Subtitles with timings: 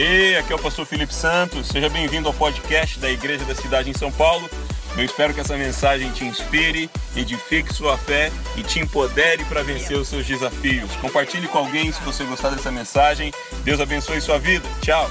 [0.00, 1.66] Hey, aqui é o pastor Felipe Santos.
[1.66, 4.48] Seja bem-vindo ao podcast da Igreja da Cidade em São Paulo.
[4.96, 9.98] Eu espero que essa mensagem te inspire, edifique sua fé e te empodere para vencer
[9.98, 10.94] os seus desafios.
[11.00, 13.32] Compartilhe com alguém se você gostar dessa mensagem.
[13.64, 14.64] Deus abençoe sua vida.
[14.80, 15.10] Tchau.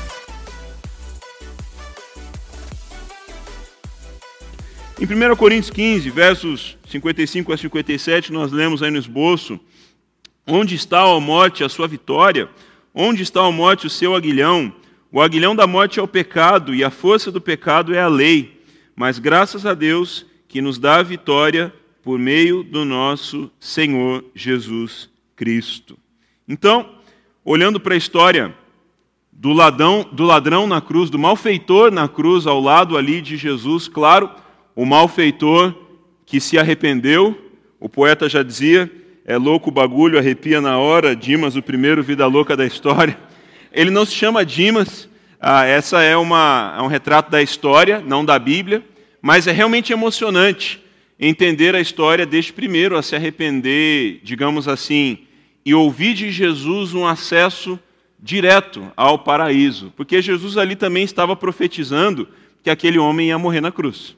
[4.97, 9.59] Em 1 Coríntios 15, versos 55 a 57, nós lemos aí no esboço:
[10.47, 12.47] Onde está, a morte, a sua vitória?
[12.99, 14.73] Onde está a morte, o seu aguilhão?
[15.11, 18.59] O aguilhão da morte é o pecado, e a força do pecado é a lei.
[18.95, 21.71] Mas graças a Deus que nos dá a vitória
[22.01, 25.95] por meio do nosso Senhor Jesus Cristo.
[26.47, 26.89] Então,
[27.45, 28.51] olhando para a história
[29.31, 33.87] do ladrão, do ladrão na cruz, do malfeitor na cruz, ao lado ali de Jesus,
[33.87, 34.27] claro,
[34.75, 35.71] o malfeitor
[36.25, 38.91] que se arrependeu, o poeta já dizia,
[39.27, 43.17] é louco o bagulho, arrepia na hora, Dimas, o primeiro vida louca da história.
[43.73, 48.23] Ele não se chama Dimas, ah, essa é, uma, é um retrato da história, não
[48.23, 48.81] da Bíblia,
[49.21, 50.81] mas é realmente emocionante
[51.19, 55.17] entender a história deste primeiro a se arrepender, digamos assim,
[55.65, 57.77] e ouvir de Jesus um acesso
[58.17, 62.29] direto ao paraíso, porque Jesus ali também estava profetizando
[62.63, 64.15] que aquele homem ia morrer na cruz.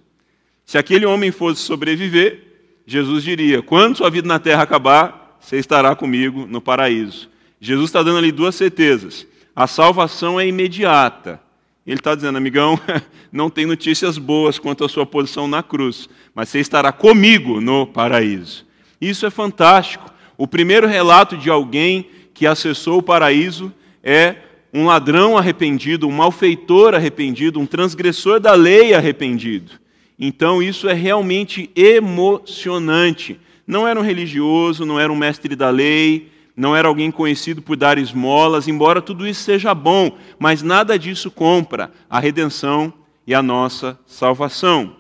[0.64, 2.49] Se aquele homem fosse sobreviver,
[2.90, 7.30] Jesus diria: quando sua vida na terra acabar, você estará comigo no paraíso.
[7.62, 9.28] Jesus está dando ali duas certezas.
[9.56, 11.40] A salvação é imediata.
[11.86, 12.80] Ele está dizendo, amigão,
[13.32, 17.86] não tem notícias boas quanto à sua posição na cruz, mas você estará comigo no
[17.86, 18.66] paraíso.
[19.00, 20.12] Isso é fantástico.
[20.36, 23.72] O primeiro relato de alguém que acessou o paraíso
[24.04, 24.36] é
[24.74, 29.74] um ladrão arrependido, um malfeitor arrependido, um transgressor da lei arrependido.
[30.20, 33.40] Então isso é realmente emocionante.
[33.66, 37.78] Não era um religioso, não era um mestre da lei, não era alguém conhecido por
[37.78, 42.92] dar esmolas, embora tudo isso seja bom, mas nada disso compra a redenção
[43.26, 44.98] e a nossa salvação.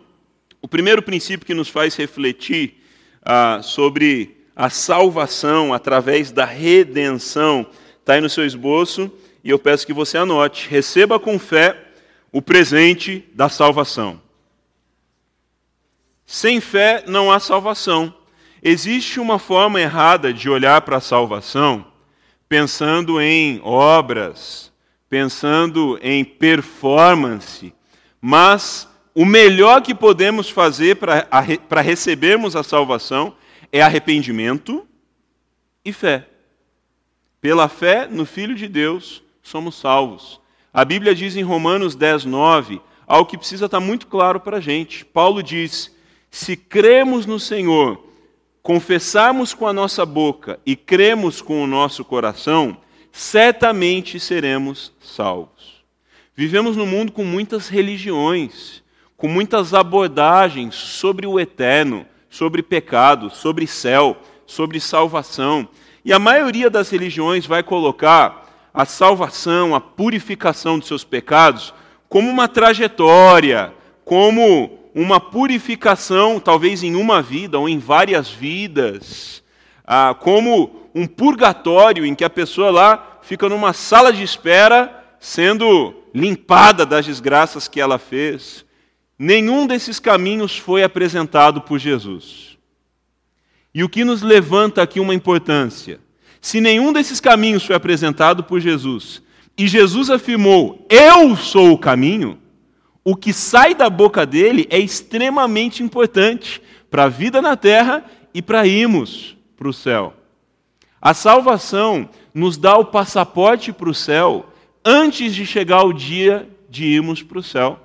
[0.61, 2.75] O primeiro princípio que nos faz refletir
[3.21, 7.67] ah, sobre a salvação através da redenção
[7.99, 9.11] está aí no seu esboço
[9.43, 10.69] e eu peço que você anote.
[10.69, 11.75] Receba com fé
[12.31, 14.28] o presente da salvação.
[16.31, 18.13] Sem fé não há salvação.
[18.61, 21.87] Existe uma forma errada de olhar para a salvação
[22.47, 24.71] pensando em obras,
[25.09, 27.73] pensando em performance,
[28.21, 33.35] mas o melhor que podemos fazer para recebermos a salvação
[33.71, 34.87] é arrependimento
[35.83, 36.27] e fé.
[37.41, 40.39] Pela fé no Filho de Deus somos salvos.
[40.71, 44.61] A Bíblia diz em Romanos 10, 9, algo que precisa estar muito claro para a
[44.61, 45.03] gente.
[45.03, 45.97] Paulo diz
[46.31, 48.03] se cremos no Senhor,
[48.61, 52.77] confessarmos com a nossa boca e cremos com o nosso coração,
[53.11, 55.83] certamente seremos salvos.
[56.35, 58.83] Vivemos num mundo com muitas religiões,
[59.17, 64.15] com muitas abordagens sobre o eterno, sobre pecado, sobre céu,
[64.45, 65.67] sobre salvação.
[66.05, 71.73] E a maioria das religiões vai colocar a salvação, a purificação dos seus pecados,
[72.07, 73.73] como uma trajetória,
[74.05, 79.41] como uma purificação, talvez em uma vida ou em várias vidas,
[79.85, 85.93] ah, como um purgatório em que a pessoa lá fica numa sala de espera sendo
[86.13, 88.65] limpada das desgraças que ela fez.
[89.17, 92.57] Nenhum desses caminhos foi apresentado por Jesus.
[93.73, 95.99] E o que nos levanta aqui uma importância?
[96.41, 99.21] Se nenhum desses caminhos foi apresentado por Jesus,
[99.57, 102.39] e Jesus afirmou: Eu sou o caminho,
[103.09, 106.61] o que sai da boca dele é extremamente importante
[106.91, 108.05] para a vida na terra
[108.35, 110.13] e para irmos para o céu.
[111.01, 114.53] A salvação nos dá o passaporte para o céu
[114.85, 117.79] antes de chegar o dia de irmos para o céu.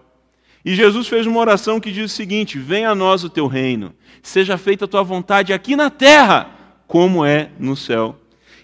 [0.62, 3.94] E Jesus fez uma oração que diz o seguinte: Venha a nós o teu reino,
[4.22, 6.50] seja feita a tua vontade aqui na terra,
[6.86, 8.14] como é no céu.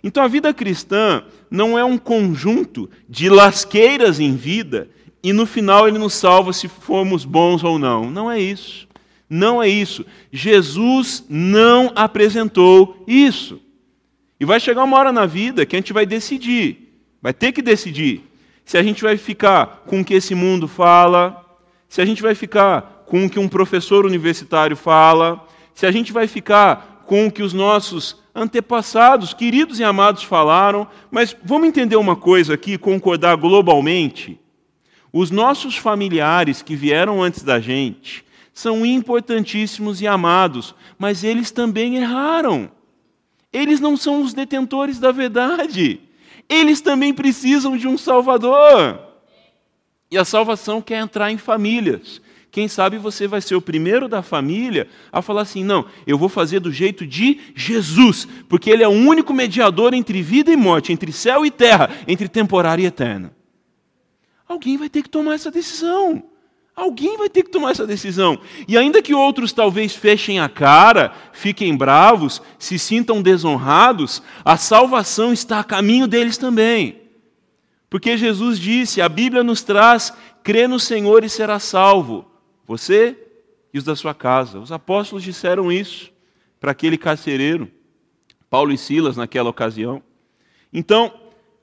[0.05, 4.91] Então a vida cristã não é um conjunto de lasqueiras em vida
[5.23, 8.11] e no final ele nos salva se formos bons ou não.
[8.11, 8.89] Não é isso.
[9.29, 10.05] Não é isso.
[10.33, 13.61] Jesus não apresentou isso.
[14.41, 17.61] E vai chegar uma hora na vida que a gente vai decidir, vai ter que
[17.61, 18.25] decidir,
[18.65, 21.45] se a gente vai ficar com o que esse mundo fala,
[21.89, 26.13] se a gente vai ficar com o que um professor universitário fala, se a gente
[26.13, 30.87] vai ficar com o que os nossos antepassados, queridos e amados, falaram.
[31.11, 34.40] Mas vamos entender uma coisa aqui, concordar globalmente.
[35.13, 41.97] Os nossos familiares que vieram antes da gente são importantíssimos e amados, mas eles também
[41.97, 42.71] erraram.
[43.53, 46.01] Eles não são os detentores da verdade.
[46.49, 49.01] Eles também precisam de um Salvador.
[50.11, 52.21] E a salvação quer entrar em famílias.
[52.51, 56.29] Quem sabe você vai ser o primeiro da família a falar assim: não, eu vou
[56.29, 60.93] fazer do jeito de Jesus, porque Ele é o único mediador entre vida e morte,
[60.93, 63.31] entre céu e terra, entre temporário e eterno.
[64.51, 66.25] Alguém vai ter que tomar essa decisão.
[66.75, 68.37] Alguém vai ter que tomar essa decisão.
[68.67, 75.33] E ainda que outros talvez fechem a cara, fiquem bravos, se sintam desonrados, a salvação
[75.33, 77.01] está a caminho deles também.
[77.89, 80.13] Porque Jesus disse, a Bíblia nos traz,
[80.43, 82.29] crê no Senhor e será salvo.
[82.67, 83.17] Você
[83.73, 84.59] e os da sua casa.
[84.59, 86.11] Os apóstolos disseram isso
[86.59, 87.71] para aquele carcereiro,
[88.51, 90.03] Paulo e Silas, naquela ocasião.
[90.73, 91.15] Então,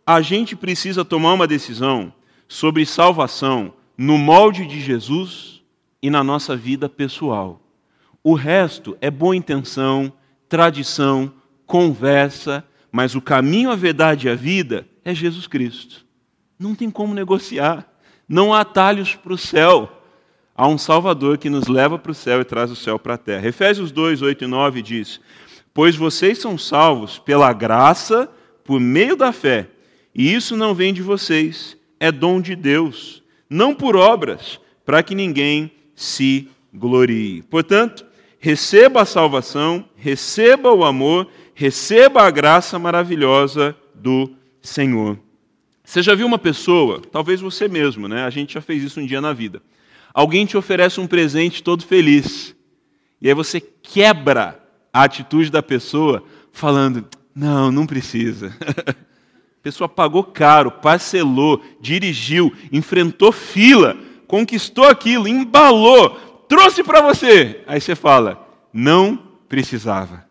[0.05, 2.13] a gente precisa tomar uma decisão
[2.47, 5.61] sobre salvação no molde de Jesus
[6.01, 7.61] e na nossa vida pessoal.
[8.23, 10.11] O resto é boa intenção,
[10.47, 11.31] tradição,
[11.65, 16.05] conversa, mas o caminho, a verdade e a vida é Jesus Cristo.
[16.57, 17.87] Não tem como negociar.
[18.27, 19.97] Não há atalhos para o céu
[20.57, 23.17] há um Salvador que nos leva para o céu e traz o céu para a
[23.17, 23.47] terra.
[23.47, 25.21] Efésios 2, 8 e 9 diz:
[25.73, 28.27] Pois vocês são salvos pela graça,
[28.63, 29.69] por meio da fé,
[30.15, 35.15] e isso não vem de vocês, é dom de Deus, não por obras, para que
[35.15, 37.41] ninguém se glorie.
[37.43, 38.05] Portanto,
[38.39, 45.17] receba a salvação, receba o amor, receba a graça maravilhosa do Senhor.
[45.83, 48.23] Você já viu uma pessoa, talvez você mesmo, né?
[48.23, 49.61] A gente já fez isso um dia na vida
[50.17, 52.55] alguém te oferece um presente todo feliz.
[53.21, 54.59] E aí você quebra
[54.91, 58.51] a atitude da pessoa, falando: não, não precisa.
[59.67, 66.11] pessoa pagou caro, parcelou, dirigiu, enfrentou fila, conquistou aquilo, embalou,
[66.47, 67.63] trouxe para você.
[67.67, 69.17] Aí você fala: não
[69.49, 70.25] precisava.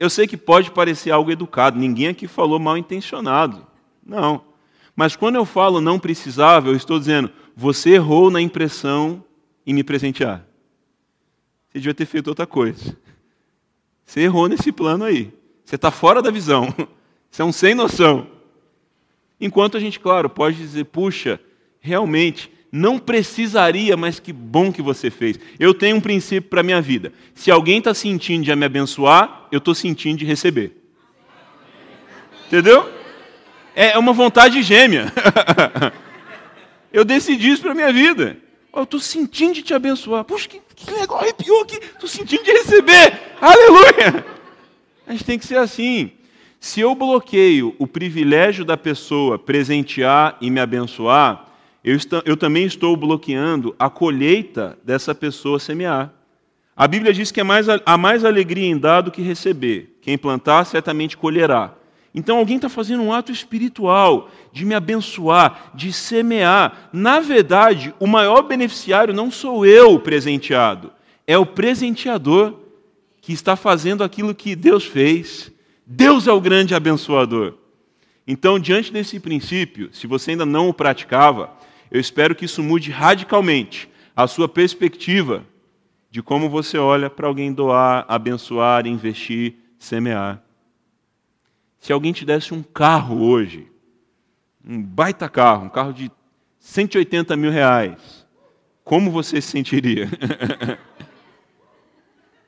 [0.00, 3.64] Eu sei que pode parecer algo educado, ninguém aqui falou mal intencionado.
[4.04, 4.42] Não.
[4.96, 9.22] Mas quando eu falo não precisava, eu estou dizendo, você errou na impressão
[9.64, 10.44] em me presentear.
[11.68, 12.96] Você devia ter feito outra coisa.
[14.04, 15.32] Você errou nesse plano aí.
[15.64, 16.74] Você está fora da visão.
[17.34, 18.28] Você é um sem noção.
[19.40, 21.40] Enquanto a gente, claro, pode dizer, puxa,
[21.80, 25.40] realmente, não precisaria, mas que bom que você fez.
[25.58, 27.12] Eu tenho um princípio para a minha vida.
[27.34, 30.80] Se alguém está sentindo de me abençoar, eu estou sentindo de receber.
[32.46, 32.88] Entendeu?
[33.74, 35.12] É uma vontade gêmea.
[36.92, 38.36] Eu decidi isso para a minha vida.
[38.72, 40.22] Eu estou sentindo de te abençoar.
[40.22, 41.78] Puxa, que, que legal, arrepiou aqui.
[41.78, 43.34] Estou sentindo de receber.
[43.40, 44.24] Aleluia!
[45.04, 46.12] A gente tem que ser assim.
[46.64, 51.44] Se eu bloqueio o privilégio da pessoa presentear e me abençoar,
[51.84, 56.10] eu, eu também estou bloqueando a colheita dessa pessoa semear.
[56.74, 59.98] A Bíblia diz que é mais, há mais alegria em dar do que receber.
[60.00, 61.74] Quem plantar certamente colherá.
[62.14, 66.88] Então alguém está fazendo um ato espiritual de me abençoar, de semear.
[66.94, 70.90] Na verdade, o maior beneficiário não sou eu presenteado,
[71.26, 72.54] é o presenteador
[73.20, 75.52] que está fazendo aquilo que Deus fez.
[75.86, 77.54] Deus é o grande abençoador.
[78.26, 81.52] Então, diante desse princípio, se você ainda não o praticava,
[81.90, 85.44] eu espero que isso mude radicalmente a sua perspectiva
[86.10, 90.42] de como você olha para alguém doar, abençoar, investir, semear.
[91.78, 93.68] Se alguém te desse um carro hoje,
[94.66, 96.10] um baita carro, um carro de
[96.58, 98.24] 180 mil reais,
[98.82, 100.08] como você se sentiria?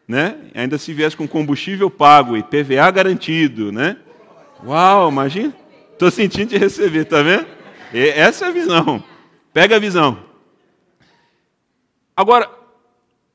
[0.07, 0.37] né?
[0.55, 3.97] Ainda se viesse com combustível pago e PVA garantido, né?
[4.65, 5.55] Uau, imagina.
[5.93, 7.47] Estou sentindo de receber, tá vendo?
[7.93, 9.03] essa é a visão.
[9.53, 10.19] Pega a visão.
[12.17, 12.51] Agora,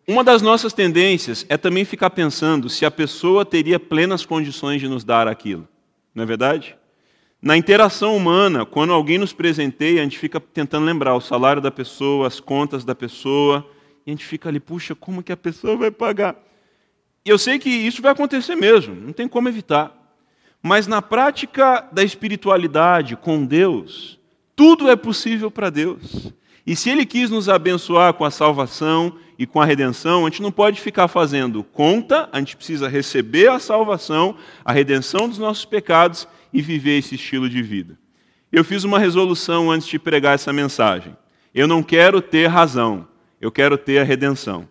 [0.07, 4.87] uma das nossas tendências é também ficar pensando se a pessoa teria plenas condições de
[4.87, 5.67] nos dar aquilo
[6.13, 6.75] não é verdade?
[7.41, 11.71] Na interação humana, quando alguém nos presenteia, a gente fica tentando lembrar o salário da
[11.71, 13.67] pessoa, as contas da pessoa,
[14.05, 16.35] e a gente fica ali, puxa, como que a pessoa vai pagar?
[17.25, 19.95] E eu sei que isso vai acontecer mesmo, não tem como evitar.
[20.61, 24.19] Mas na prática da espiritualidade com Deus,
[24.55, 26.31] tudo é possível para Deus.
[26.65, 30.41] E se Ele quis nos abençoar com a salvação e com a redenção, a gente
[30.41, 35.65] não pode ficar fazendo conta, a gente precisa receber a salvação, a redenção dos nossos
[35.65, 37.97] pecados e viver esse estilo de vida.
[38.51, 41.15] Eu fiz uma resolução antes de pregar essa mensagem.
[41.53, 43.07] Eu não quero ter razão,
[43.39, 44.69] eu quero ter a redenção.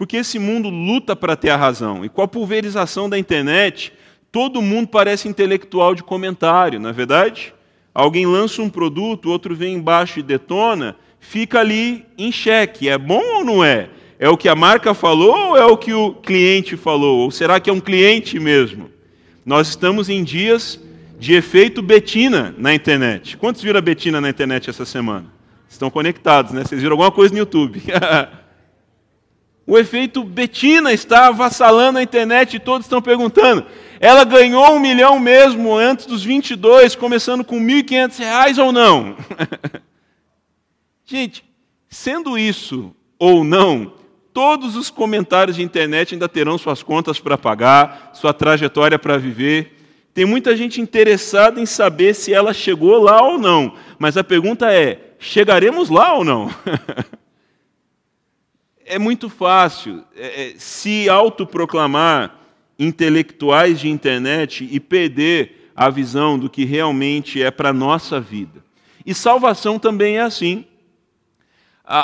[0.00, 2.02] Porque esse mundo luta para ter a razão.
[2.02, 3.92] E com a pulverização da internet,
[4.32, 7.52] todo mundo parece intelectual de comentário, não é verdade?
[7.92, 12.88] Alguém lança um produto, outro vem embaixo e detona, fica ali em xeque.
[12.88, 13.90] É bom ou não é?
[14.18, 17.18] É o que a marca falou ou é o que o cliente falou?
[17.18, 18.90] Ou será que é um cliente mesmo?
[19.44, 20.80] Nós estamos em dias
[21.18, 23.36] de efeito Betina na internet.
[23.36, 25.26] Quantos viram a Betina na internet essa semana?
[25.68, 26.64] Estão conectados, né?
[26.64, 27.82] Vocês viram alguma coisa no YouTube?
[29.66, 33.64] o efeito Betina está avassalando a internet e todos estão perguntando:
[34.00, 39.16] ela ganhou um milhão mesmo antes dos 22, começando com 1.500 reais ou não?
[41.04, 41.44] Gente,
[41.88, 43.92] sendo isso ou não,
[44.32, 49.76] todos os comentários de internet ainda terão suas contas para pagar, sua trajetória para viver.
[50.14, 54.72] Tem muita gente interessada em saber se ela chegou lá ou não, mas a pergunta
[54.72, 56.50] é: chegaremos lá ou não?
[58.90, 62.36] é muito fácil é, é, se autoproclamar
[62.76, 68.64] intelectuais de internet e perder a visão do que realmente é para a nossa vida.
[69.06, 70.64] E salvação também é assim.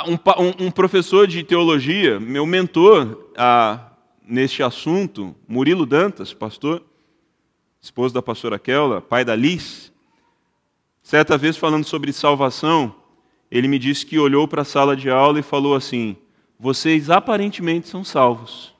[0.07, 3.91] Um, um, professor de teologia, meu mentor ah,
[4.25, 6.83] neste assunto, Murilo Dantas, pastor,
[7.81, 9.91] esposo da pastora Kella, pai da Liz,
[11.01, 12.95] certa vez falando sobre salvação,
[13.49, 16.17] ele me disse que olhou para a sala de aula e falou assim:
[16.59, 18.73] Vocês aparentemente são salvos.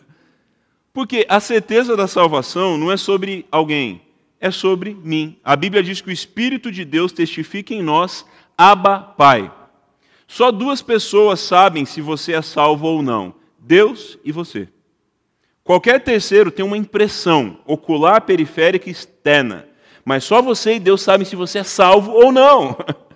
[0.92, 4.00] Porque a certeza da salvação não é sobre alguém,
[4.40, 5.38] é sobre mim.
[5.44, 8.24] A Bíblia diz que o Espírito de Deus testifica em nós,
[8.56, 9.52] Abba, Pai.
[10.26, 14.68] Só duas pessoas sabem se você é salvo ou não: Deus e você.
[15.62, 19.68] Qualquer terceiro tem uma impressão ocular, periférica e externa.
[20.04, 22.76] Mas só você e Deus sabem se você é salvo ou não.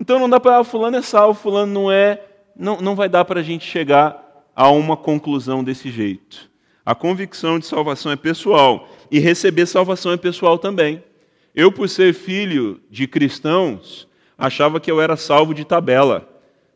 [0.00, 2.20] Então não dá para, ah, fulano é salvo, fulano não é.
[2.56, 4.22] Não, não vai dar para a gente chegar
[4.54, 6.50] a uma conclusão desse jeito.
[6.84, 11.02] A convicção de salvação é pessoal e receber salvação é pessoal também.
[11.54, 16.28] Eu, por ser filho de cristãos, achava que eu era salvo de tabela,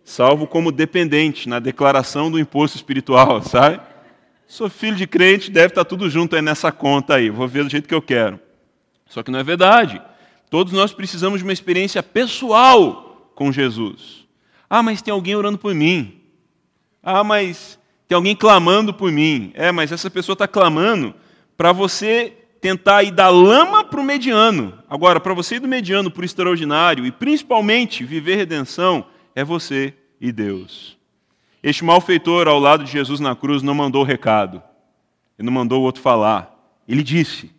[0.05, 3.81] salvo como dependente na declaração do imposto espiritual, sabe?
[4.47, 7.71] Sou filho de crente, deve estar tudo junto aí nessa conta aí, vou ver do
[7.71, 8.39] jeito que eu quero.
[9.09, 10.01] Só que não é verdade.
[10.49, 14.26] Todos nós precisamos de uma experiência pessoal com Jesus.
[14.69, 16.21] Ah, mas tem alguém orando por mim.
[17.03, 19.53] Ah, mas tem alguém clamando por mim.
[19.55, 21.15] É, mas essa pessoa está clamando
[21.57, 24.79] para você tentar ir da lama para o mediano.
[24.89, 29.95] Agora, para você ir do mediano para o extraordinário e principalmente viver redenção, é você
[30.21, 30.97] e Deus.
[31.63, 34.63] Este malfeitor ao lado de Jesus na cruz não mandou recado.
[35.39, 36.55] Ele não mandou o outro falar.
[36.89, 37.51] Ele disse: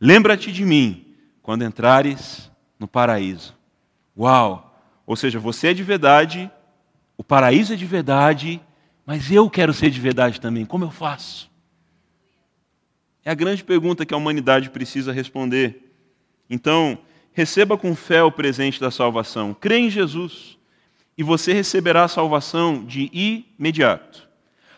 [0.00, 1.06] Lembra-te de mim
[1.42, 3.54] quando entrares no paraíso.
[4.18, 4.71] Uau!
[5.06, 6.50] Ou seja, você é de verdade,
[7.16, 8.60] o paraíso é de verdade
[9.04, 11.50] mas eu quero ser de verdade também, como eu faço?
[13.24, 15.92] É a grande pergunta que a humanidade precisa responder.
[16.48, 16.98] Então,
[17.32, 19.54] receba com fé o presente da salvação.
[19.54, 20.58] Crê em Jesus
[21.16, 24.28] e você receberá a salvação de imediato.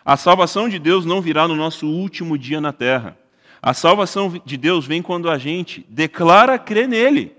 [0.04, 3.16] A salvação de Deus não virá no nosso último dia na terra.
[3.62, 7.34] A salvação de Deus vem quando a gente declara crer nele.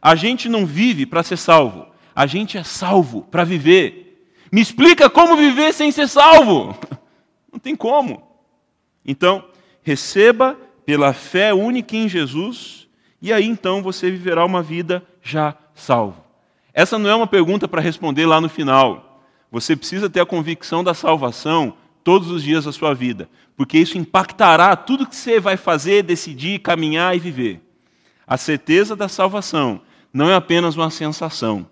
[0.00, 1.89] A gente não vive para ser salvo,
[2.20, 4.30] a gente é salvo para viver.
[4.52, 6.78] Me explica como viver sem ser salvo.
[7.50, 8.22] Não tem como.
[9.02, 9.42] Então,
[9.82, 12.86] receba pela fé única em Jesus,
[13.22, 16.22] e aí então você viverá uma vida já salvo.
[16.74, 19.24] Essa não é uma pergunta para responder lá no final.
[19.50, 21.72] Você precisa ter a convicção da salvação
[22.04, 26.60] todos os dias da sua vida, porque isso impactará tudo que você vai fazer, decidir,
[26.60, 27.62] caminhar e viver.
[28.26, 29.80] A certeza da salvação
[30.12, 31.66] não é apenas uma sensação,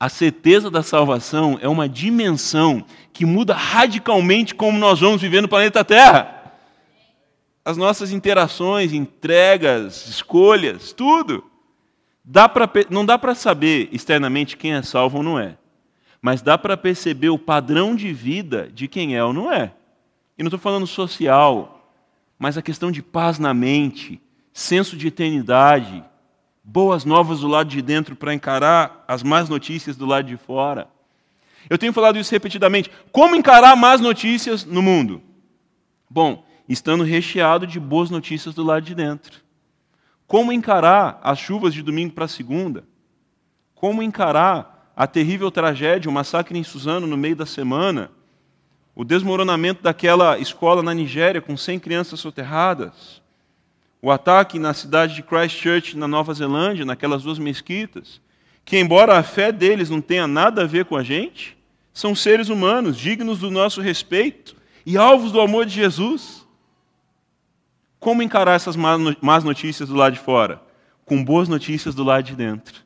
[0.00, 5.48] a certeza da salvação é uma dimensão que muda radicalmente como nós vamos viver no
[5.48, 6.54] planeta Terra.
[7.62, 11.44] As nossas interações, entregas, escolhas, tudo.
[12.24, 15.58] Dá pra, não dá para saber externamente quem é salvo ou não é,
[16.22, 19.72] mas dá para perceber o padrão de vida de quem é ou não é.
[20.38, 21.92] E não estou falando social,
[22.38, 24.18] mas a questão de paz na mente,
[24.52, 26.02] senso de eternidade,
[26.72, 30.86] boas novas do lado de dentro para encarar as más notícias do lado de fora.
[31.68, 32.88] Eu tenho falado isso repetidamente.
[33.10, 35.20] Como encarar más notícias no mundo?
[36.08, 39.40] Bom, estando recheado de boas notícias do lado de dentro.
[40.28, 42.84] Como encarar as chuvas de domingo para segunda?
[43.74, 48.12] Como encarar a terrível tragédia, o massacre em Suzano no meio da semana?
[48.94, 53.20] O desmoronamento daquela escola na Nigéria com 100 crianças soterradas?
[54.02, 58.20] O ataque na cidade de Christchurch, na Nova Zelândia, naquelas duas mesquitas,
[58.64, 61.56] que, embora a fé deles não tenha nada a ver com a gente,
[61.92, 66.46] são seres humanos, dignos do nosso respeito e alvos do amor de Jesus.
[67.98, 70.62] Como encarar essas más notícias do lado de fora?
[71.04, 72.80] Com boas notícias do lado de dentro.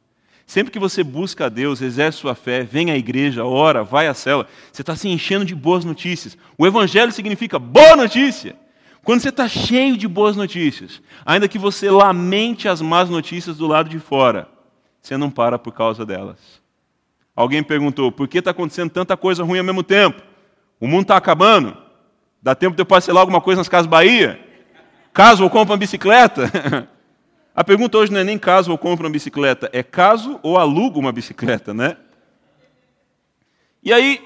[0.47, 4.15] Sempre que você busca a Deus, exerce sua fé, vem à igreja, ora, vai à
[4.15, 6.37] cela, você está se enchendo de boas notícias.
[6.59, 8.57] O Evangelho significa boa notícia.
[9.05, 13.67] Quando você está cheio de boas notícias, ainda que você lamente as más notícias do
[13.67, 14.49] lado de fora,
[15.01, 16.39] você não para por causa delas.
[17.37, 20.23] Alguém perguntou: por que está acontecendo tanta coisa ruim ao mesmo tempo?
[20.81, 21.77] O mundo está acabando?
[22.43, 24.41] Dá tempo de eu parcelar alguma coisa nas Casas Bahia?
[25.13, 26.89] Caso ou compro uma bicicleta?
[27.55, 30.99] A pergunta hoje não é nem caso ou compro uma bicicleta, é caso ou alugo
[30.99, 31.97] uma bicicleta, né?
[33.81, 34.21] E aí,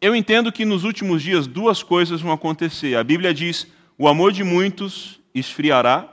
[0.00, 2.96] eu entendo que nos últimos dias duas coisas vão acontecer.
[2.96, 3.66] A Bíblia diz:
[3.98, 6.08] o amor de muitos esfriará,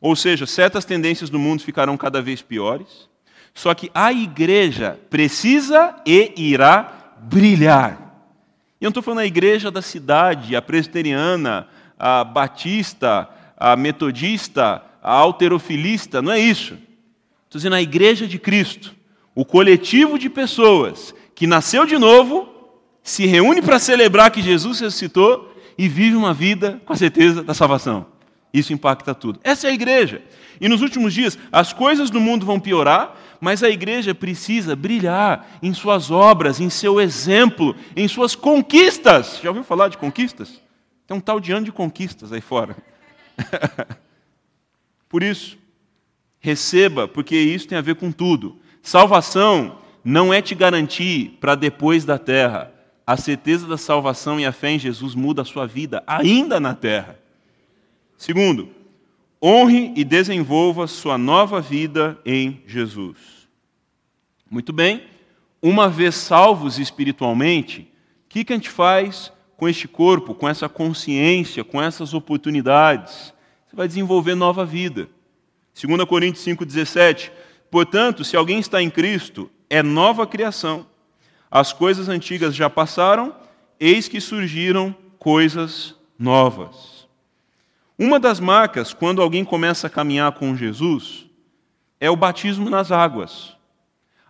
[0.00, 3.08] ou seja, certas tendências do mundo ficarão cada vez piores.
[3.52, 8.04] Só que a igreja precisa e irá brilhar.
[8.80, 11.66] E eu não estou falando a igreja da cidade, a presbiteriana,
[11.98, 16.74] a batista, a metodista, a alterofilista, não é isso.
[17.44, 18.94] Estou dizendo a igreja de Cristo,
[19.34, 22.48] o coletivo de pessoas que nasceu de novo,
[23.02, 27.54] se reúne para celebrar que Jesus ressuscitou e vive uma vida com a certeza da
[27.54, 28.06] salvação.
[28.52, 29.40] Isso impacta tudo.
[29.42, 30.22] Essa é a igreja.
[30.60, 35.58] E nos últimos dias, as coisas do mundo vão piorar, mas a igreja precisa brilhar
[35.60, 39.40] em suas obras, em seu exemplo, em suas conquistas.
[39.42, 40.62] Já ouviu falar de conquistas?
[41.06, 42.76] Tem um tal de ano de conquistas aí fora.
[45.08, 45.58] Por isso,
[46.40, 48.58] receba, porque isso tem a ver com tudo.
[48.82, 52.73] Salvação não é te garantir para depois da terra.
[53.06, 56.74] A certeza da salvação e a fé em Jesus muda a sua vida, ainda na
[56.74, 57.18] terra.
[58.16, 58.70] Segundo,
[59.42, 63.18] honre e desenvolva sua nova vida em Jesus.
[64.50, 65.04] Muito bem,
[65.60, 67.82] uma vez salvos espiritualmente,
[68.26, 73.34] o que, que a gente faz com este corpo, com essa consciência, com essas oportunidades?
[73.66, 75.08] Você vai desenvolver nova vida.
[75.74, 77.30] 2 Coríntios 5,17.
[77.70, 80.86] Portanto, se alguém está em Cristo, é nova criação.
[81.54, 83.32] As coisas antigas já passaram,
[83.78, 87.06] eis que surgiram coisas novas.
[87.96, 91.26] Uma das marcas, quando alguém começa a caminhar com Jesus,
[92.00, 93.56] é o batismo nas águas.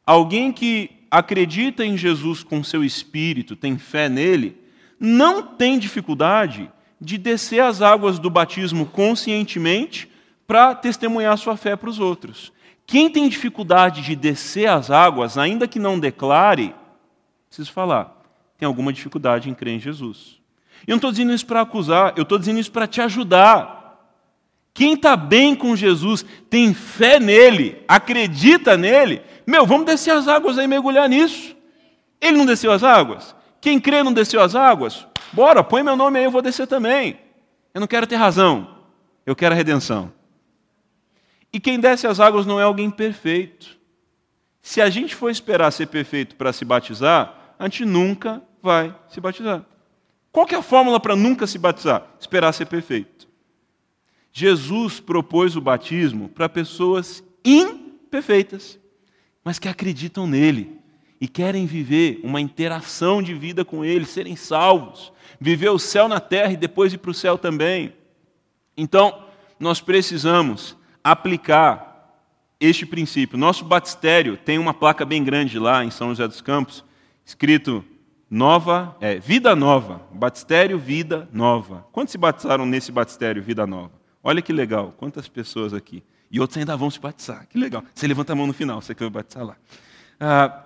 [0.05, 4.61] Alguém que acredita em Jesus com seu espírito, tem fé nele,
[5.01, 10.11] não tem dificuldade de descer as águas do batismo conscientemente
[10.47, 12.53] para testemunhar sua fé para os outros.
[12.87, 16.75] Quem tem dificuldade de descer as águas, ainda que não declare,
[17.55, 18.21] preciso falar,
[18.59, 20.41] tem alguma dificuldade em crer em Jesus.
[20.87, 24.11] Eu não estou dizendo isso para acusar, eu estou dizendo isso para te ajudar.
[24.73, 30.59] Quem está bem com Jesus, tem fé nele, acredita nele, meu, vamos descer as águas
[30.59, 31.55] aí e mergulhar nisso.
[32.21, 33.37] Ele não desceu as águas?
[33.61, 35.07] Quem crê não desceu as águas?
[35.33, 37.21] Bora, põe meu nome aí, eu vou descer também.
[37.73, 38.79] Eu não quero ter razão,
[39.25, 40.13] eu quero a redenção.
[41.53, 43.79] E quem desce as águas não é alguém perfeito.
[44.61, 49.19] Se a gente for esperar ser perfeito para se batizar, a gente nunca vai se
[49.23, 49.65] batizar.
[50.31, 52.07] Qual é a fórmula para nunca se batizar?
[52.21, 53.27] Esperar ser perfeito.
[54.31, 58.79] Jesus propôs o batismo para pessoas imperfeitas,
[59.43, 60.79] mas que acreditam nele
[61.19, 66.21] e querem viver uma interação de vida com ele, serem salvos, viver o céu na
[66.21, 67.95] terra e depois ir para o céu também.
[68.77, 69.25] Então,
[69.59, 72.21] nós precisamos aplicar
[72.61, 73.39] este princípio.
[73.39, 76.85] Nosso batistério tem uma placa bem grande lá em São José dos Campos,
[77.25, 77.85] escrito
[78.31, 81.87] Nova, é, Vida Nova, Batistério Vida Nova.
[81.93, 83.93] Quantos se batizaram nesse batistério Vida Nova?
[84.23, 86.03] Olha que legal, quantas pessoas aqui.
[86.31, 87.85] E outros ainda vão se batizar, que legal.
[87.95, 89.57] Você levanta a mão no final, você quer batizar lá.
[90.19, 90.65] Ah,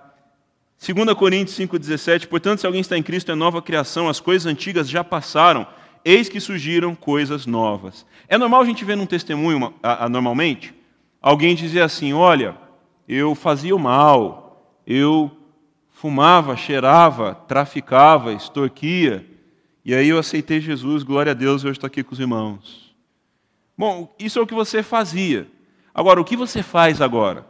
[0.79, 4.89] 2 Coríntios 5,17, portanto, se alguém está em Cristo, é nova criação, as coisas antigas
[4.89, 5.67] já passaram,
[6.05, 8.05] eis que surgiram coisas novas.
[8.27, 9.73] É normal a gente ver num testemunho,
[10.09, 10.73] normalmente,
[11.21, 12.55] alguém dizer assim: olha,
[13.07, 15.29] eu fazia o mal, eu
[15.99, 19.25] fumava, cheirava, traficava, extorquia,
[19.83, 22.95] e aí eu aceitei Jesus, glória a Deus, eu estou aqui com os irmãos.
[23.77, 25.45] Bom, isso é o que você fazia.
[25.93, 27.45] Agora, o que você faz agora?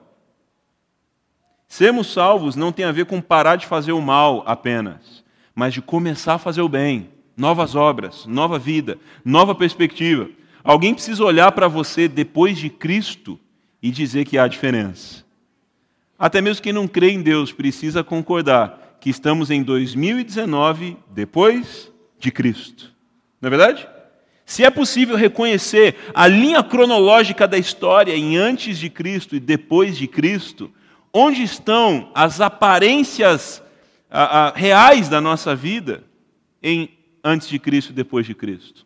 [1.67, 5.81] Sermos salvos não tem a ver com parar de fazer o mal apenas, mas de
[5.81, 7.11] começar a fazer o bem.
[7.37, 10.27] Novas obras, nova vida, nova perspectiva.
[10.63, 13.39] Alguém precisa olhar para você depois de Cristo
[13.79, 15.28] e dizer que há diferença.
[16.19, 22.29] Até mesmo quem não crê em Deus precisa concordar que estamos em 2019 depois de
[22.29, 22.93] Cristo.
[23.41, 23.87] Não é verdade?
[24.45, 29.97] Se é possível reconhecer a linha cronológica da história em antes de Cristo e depois
[29.97, 30.69] de Cristo,
[31.13, 33.63] onde estão as aparências
[34.11, 36.03] a, a, reais da nossa vida
[36.61, 36.89] em
[37.23, 38.85] antes de Cristo e depois de Cristo?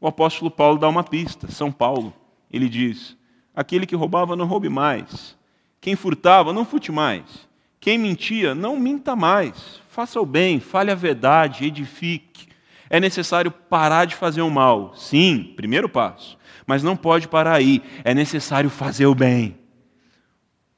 [0.00, 2.14] O apóstolo Paulo dá uma pista, São Paulo.
[2.50, 3.16] Ele diz:
[3.54, 5.36] Aquele que roubava, não roube mais.
[5.80, 7.48] Quem furtava, não furte mais.
[7.80, 9.80] Quem mentia, não minta mais.
[9.88, 12.48] Faça o bem, fale a verdade, edifique.
[12.90, 14.92] É necessário parar de fazer o mal.
[14.94, 16.36] Sim, primeiro passo.
[16.66, 17.82] Mas não pode parar aí.
[18.04, 19.56] É necessário fazer o bem.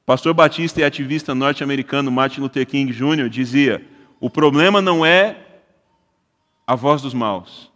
[0.05, 3.29] Pastor batista e ativista norte-americano Martin Luther King Jr.
[3.29, 3.85] dizia:
[4.19, 5.37] o problema não é
[6.67, 7.71] a voz dos maus,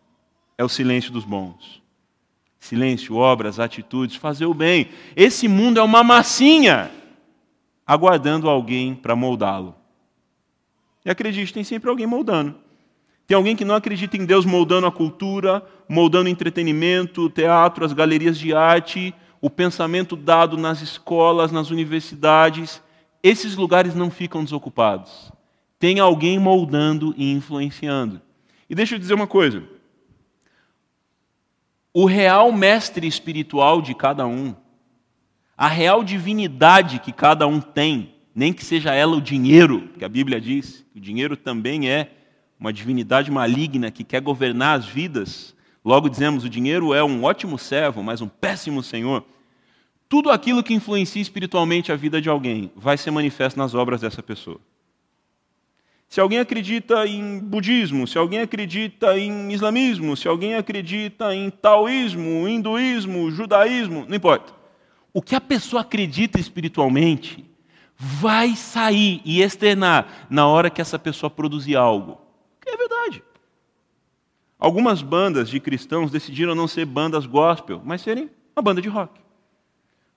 [0.57, 1.81] é o silêncio dos bons.
[2.59, 4.89] Silêncio, obras, atitudes, fazer o bem.
[5.15, 6.91] Esse mundo é uma massinha
[7.87, 9.73] aguardando alguém para moldá-lo.
[11.05, 12.53] E acredite, tem sempre alguém moldando.
[13.25, 17.85] Tem alguém que não acredita em Deus moldando a cultura, moldando o entretenimento, o teatro,
[17.85, 22.81] as galerias de arte, o pensamento dado nas escolas, nas universidades.
[23.23, 25.31] Esses lugares não ficam desocupados.
[25.79, 28.21] Tem alguém moldando e influenciando.
[28.69, 29.63] E deixa eu dizer uma coisa.
[31.93, 34.55] O real mestre espiritual de cada um,
[35.57, 40.09] a real divindade que cada um tem, nem que seja ela o dinheiro, que a
[40.09, 42.11] Bíblia diz, o dinheiro também é
[42.59, 45.55] uma divindade maligna que quer governar as vidas.
[45.83, 49.25] Logo dizemos, o dinheiro é um ótimo servo, mas um péssimo senhor.
[50.07, 54.21] Tudo aquilo que influencia espiritualmente a vida de alguém vai ser manifesto nas obras dessa
[54.21, 54.59] pessoa.
[56.07, 62.47] Se alguém acredita em budismo, se alguém acredita em islamismo, se alguém acredita em taoísmo,
[62.47, 64.53] hinduísmo, judaísmo, não importa.
[65.17, 67.43] O que a pessoa acredita espiritualmente
[67.97, 72.21] vai sair e externar na hora que essa pessoa produzir algo.
[72.63, 73.23] É verdade.
[74.59, 79.19] Algumas bandas de cristãos decidiram não ser bandas gospel, mas serem uma banda de rock.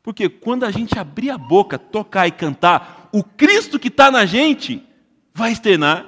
[0.03, 4.27] Porque quando a gente abrir a boca, tocar e cantar, o Cristo que está na
[4.27, 4.87] gente
[5.33, 6.05] vai externar.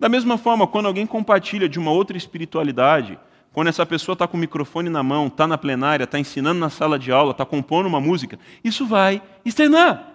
[0.00, 3.18] Da mesma forma, quando alguém compartilha de uma outra espiritualidade,
[3.52, 6.70] quando essa pessoa está com o microfone na mão, está na plenária, está ensinando na
[6.70, 10.08] sala de aula, está compondo uma música, isso vai externar.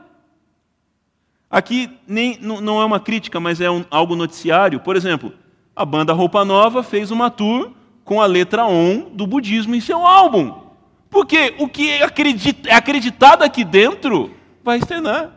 [1.50, 4.80] Aqui nem, não é uma crítica, mas é um, algo noticiário.
[4.80, 5.34] Por exemplo,
[5.76, 7.72] a banda Roupa Nova fez uma tour
[8.04, 10.64] com a letra ON do budismo em seu álbum.
[11.12, 15.32] Porque o que é, é acreditado aqui dentro vai externar.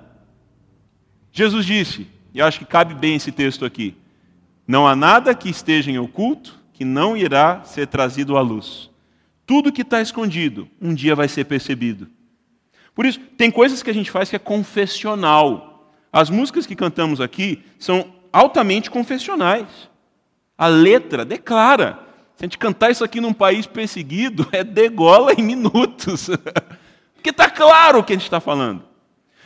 [1.31, 3.95] Jesus disse, e acho que cabe bem esse texto aqui:
[4.67, 8.91] Não há nada que esteja em oculto que não irá ser trazido à luz.
[9.47, 12.07] Tudo que está escondido um dia vai ser percebido.
[12.95, 15.91] Por isso, tem coisas que a gente faz que é confessional.
[16.12, 19.67] As músicas que cantamos aqui são altamente confessionais.
[20.59, 21.99] A letra declara.
[22.37, 26.29] Se a gente cantar isso aqui num país perseguido, é degola em minutos.
[27.17, 28.85] Porque está claro o que a gente está falando.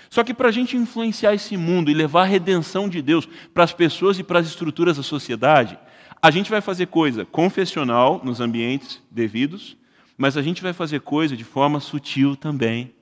[0.08, 3.62] Só que para a gente influenciar esse mundo e levar a redenção de Deus para
[3.62, 5.78] as pessoas e para as estruturas da sociedade,
[6.22, 9.76] a gente vai fazer coisa confessional nos ambientes devidos,
[10.18, 12.92] mas a gente vai fazer coisa de forma sutil também.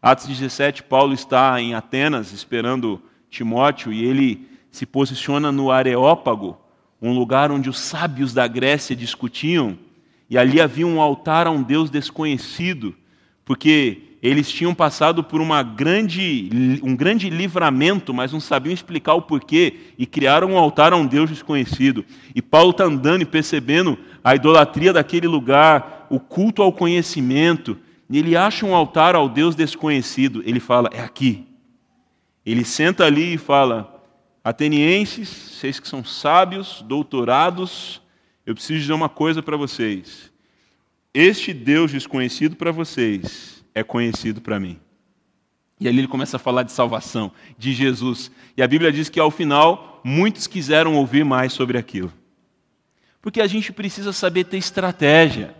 [0.00, 6.58] Atos 17, Paulo está em Atenas esperando Timóteo e ele se posiciona no Areópago,
[7.00, 9.76] um lugar onde os sábios da Grécia discutiam,
[10.30, 12.94] e ali havia um altar a um Deus desconhecido,
[13.44, 19.22] porque eles tinham passado por uma grande, um grande livramento, mas não sabiam explicar o
[19.22, 22.04] porquê, e criaram um altar a um Deus desconhecido.
[22.32, 27.76] E Paulo está andando e percebendo a idolatria daquele lugar, o culto ao conhecimento,
[28.08, 30.40] e ele acha um altar ao Deus desconhecido.
[30.46, 31.44] Ele fala: É aqui.
[32.46, 34.04] Ele senta ali e fala:
[34.44, 38.00] Atenienses, vocês que são sábios, doutorados,
[38.46, 40.30] eu preciso dizer uma coisa para vocês.
[41.12, 44.78] Este Deus desconhecido para vocês é conhecido para mim.
[45.80, 48.30] E ali ele começa a falar de salvação, de Jesus.
[48.56, 52.12] E a Bíblia diz que ao final muitos quiseram ouvir mais sobre aquilo.
[53.20, 55.56] Porque a gente precisa saber ter estratégia.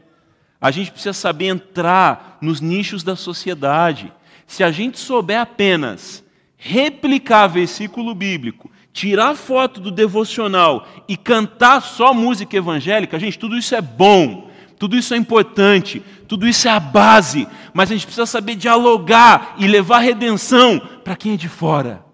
[0.60, 4.12] A gente precisa saber entrar nos nichos da sociedade.
[4.46, 6.22] Se a gente souber apenas
[6.56, 13.74] replicar versículo bíblico, tirar foto do devocional e cantar só música evangélica, gente, tudo isso
[13.74, 14.51] é bom.
[14.82, 19.54] Tudo isso é importante, tudo isso é a base, mas a gente precisa saber dialogar
[19.56, 22.04] e levar redenção para quem é de fora.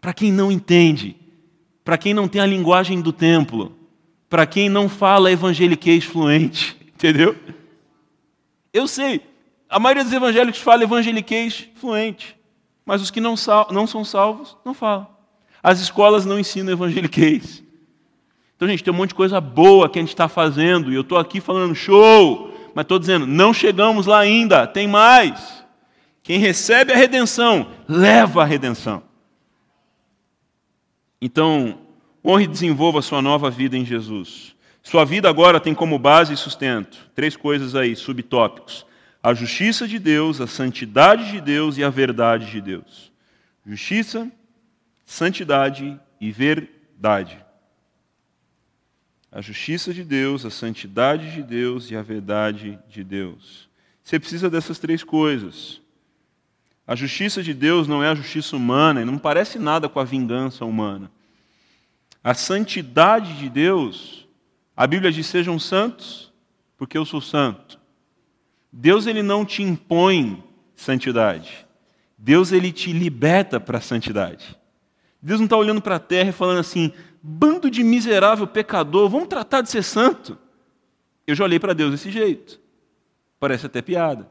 [0.00, 1.14] Para quem não entende,
[1.84, 3.72] para quem não tem a linguagem do templo,
[4.28, 7.36] para quem não fala evangeliquez fluente, entendeu?
[8.72, 9.20] Eu sei,
[9.70, 12.36] a maioria dos evangélicos fala evangeliquez fluente,
[12.84, 13.36] mas os que não,
[13.70, 15.06] não são salvos não falam.
[15.62, 17.62] As escolas não ensinam evangeliquez.
[18.62, 21.00] Então, gente, tem um monte de coisa boa que a gente está fazendo, e eu
[21.00, 25.64] estou aqui falando show, mas estou dizendo, não chegamos lá ainda, tem mais.
[26.22, 29.02] Quem recebe a redenção, leva a redenção.
[31.20, 31.76] Então,
[32.24, 34.54] honre e desenvolva a sua nova vida em Jesus.
[34.80, 38.86] Sua vida agora tem como base e sustento três coisas aí, subtópicos:
[39.20, 43.10] a justiça de Deus, a santidade de Deus e a verdade de Deus.
[43.66, 44.30] Justiça,
[45.04, 47.41] santidade e verdade.
[49.32, 53.66] A justiça de Deus, a santidade de Deus e a verdade de Deus.
[54.04, 55.80] Você precisa dessas três coisas.
[56.86, 60.04] A justiça de Deus não é a justiça humana e não parece nada com a
[60.04, 61.10] vingança humana.
[62.22, 64.28] A santidade de Deus,
[64.76, 66.30] a Bíblia diz: sejam santos,
[66.76, 67.80] porque eu sou santo.
[68.70, 70.44] Deus ele não te impõe
[70.76, 71.66] santidade.
[72.18, 74.56] Deus ele te liberta para a santidade.
[75.20, 79.28] Deus não está olhando para a terra e falando assim, bando de miserável pecador, vamos
[79.28, 80.36] tratar de ser santo.
[81.26, 82.60] Eu já olhei para Deus desse jeito.
[83.38, 84.30] Parece até piada.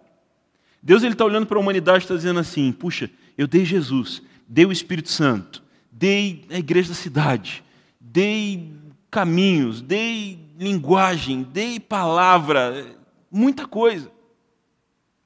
[0.84, 4.66] Deus está olhando para a humanidade e está dizendo assim: puxa, eu dei Jesus, dei
[4.66, 7.64] o Espírito Santo, dei a igreja da cidade,
[8.00, 8.74] dei
[9.10, 12.96] caminhos, dei linguagem, dei palavra,
[13.30, 14.12] muita coisa.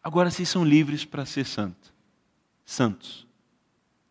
[0.04, 1.94] Agora vocês são livres para ser santo.
[2.64, 3.26] santos.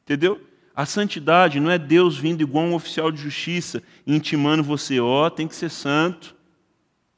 [0.03, 0.41] Entendeu?
[0.75, 5.31] A santidade não é Deus vindo igual um oficial de justiça intimando você, ó, oh,
[5.31, 6.35] tem que ser santo.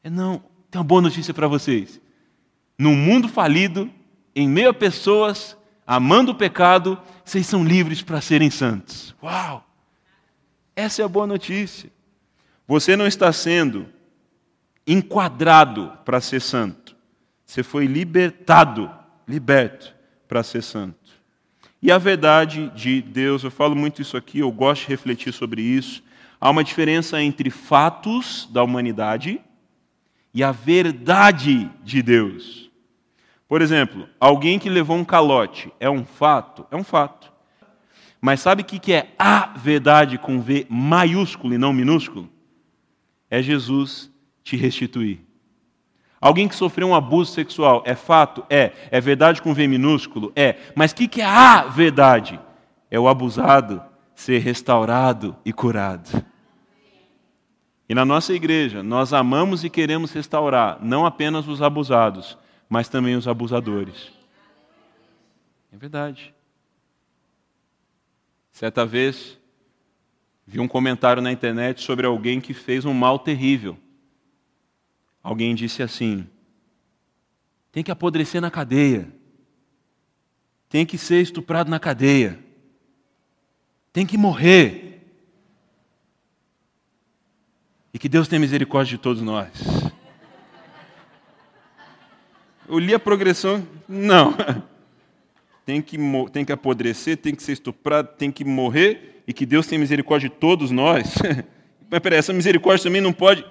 [0.04, 2.00] É não, tem uma boa notícia para vocês.
[2.78, 3.90] No mundo falido,
[4.34, 9.14] em meio a pessoas amando o pecado, vocês são livres para serem santos.
[9.22, 9.64] Uau!
[10.74, 11.90] Essa é a boa notícia.
[12.68, 13.88] Você não está sendo
[14.86, 16.94] enquadrado para ser santo.
[17.46, 18.90] Você foi libertado,
[19.26, 19.94] liberto
[20.28, 21.05] para ser santo.
[21.86, 25.62] E a verdade de Deus, eu falo muito isso aqui, eu gosto de refletir sobre
[25.62, 26.02] isso.
[26.40, 29.40] Há uma diferença entre fatos da humanidade
[30.34, 32.68] e a verdade de Deus.
[33.46, 36.66] Por exemplo, alguém que levou um calote é um fato?
[36.72, 37.32] É um fato.
[38.20, 42.28] Mas sabe o que é a verdade com V maiúsculo e não minúsculo?
[43.30, 44.10] É Jesus
[44.42, 45.20] te restituir.
[46.20, 48.44] Alguém que sofreu um abuso sexual, é fato?
[48.48, 48.72] É.
[48.90, 50.32] É verdade com V minúsculo?
[50.34, 50.56] É.
[50.74, 52.40] Mas o que, que é a verdade?
[52.90, 53.82] É o abusado
[54.14, 56.24] ser restaurado e curado.
[57.88, 62.36] E na nossa igreja, nós amamos e queremos restaurar não apenas os abusados,
[62.68, 64.10] mas também os abusadores.
[65.72, 66.34] É verdade.
[68.50, 69.38] Certa vez,
[70.46, 73.76] vi um comentário na internet sobre alguém que fez um mal terrível
[75.26, 76.24] alguém disse assim:
[77.72, 79.08] tem que apodrecer na cadeia,
[80.68, 82.38] tem que ser estuprado na cadeia,
[83.92, 84.84] tem que morrer.
[87.92, 89.50] E que Deus tenha misericórdia de todos nós.
[92.68, 94.34] Eu li a progressão, não.
[95.64, 95.96] Tem que,
[96.30, 100.28] tem que apodrecer, tem que ser estuprado, tem que morrer, e que Deus tenha misericórdia
[100.28, 101.14] de todos nós.
[101.88, 103.44] Mas peraí, essa misericórdia também não pode.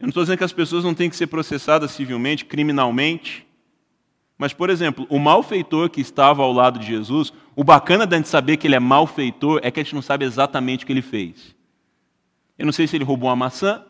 [0.00, 3.46] Eu não estou dizendo que as pessoas não têm que ser processadas civilmente, criminalmente.
[4.38, 8.28] Mas, por exemplo, o malfeitor que estava ao lado de Jesus, o bacana da gente
[8.28, 11.02] saber que ele é malfeitor é que a gente não sabe exatamente o que ele
[11.02, 11.54] fez.
[12.58, 13.84] Eu não sei se ele roubou uma maçã,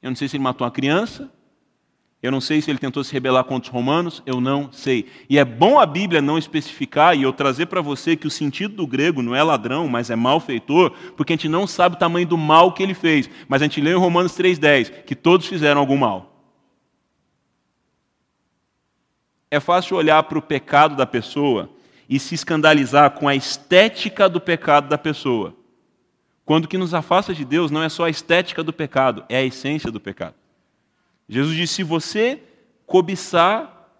[0.00, 1.30] eu não sei se ele matou uma criança,
[2.24, 5.04] eu não sei se ele tentou se rebelar contra os romanos, eu não sei.
[5.28, 8.76] E é bom a Bíblia não especificar e eu trazer para você que o sentido
[8.76, 12.26] do grego não é ladrão, mas é malfeitor, porque a gente não sabe o tamanho
[12.26, 13.28] do mal que ele fez.
[13.46, 16.48] Mas a gente lê em Romanos 3,10 que todos fizeram algum mal.
[19.50, 21.68] É fácil olhar para o pecado da pessoa
[22.08, 25.54] e se escandalizar com a estética do pecado da pessoa.
[26.46, 29.36] Quando o que nos afasta de Deus não é só a estética do pecado, é
[29.36, 30.36] a essência do pecado.
[31.28, 32.42] Jesus disse: se você
[32.86, 33.90] cobiçar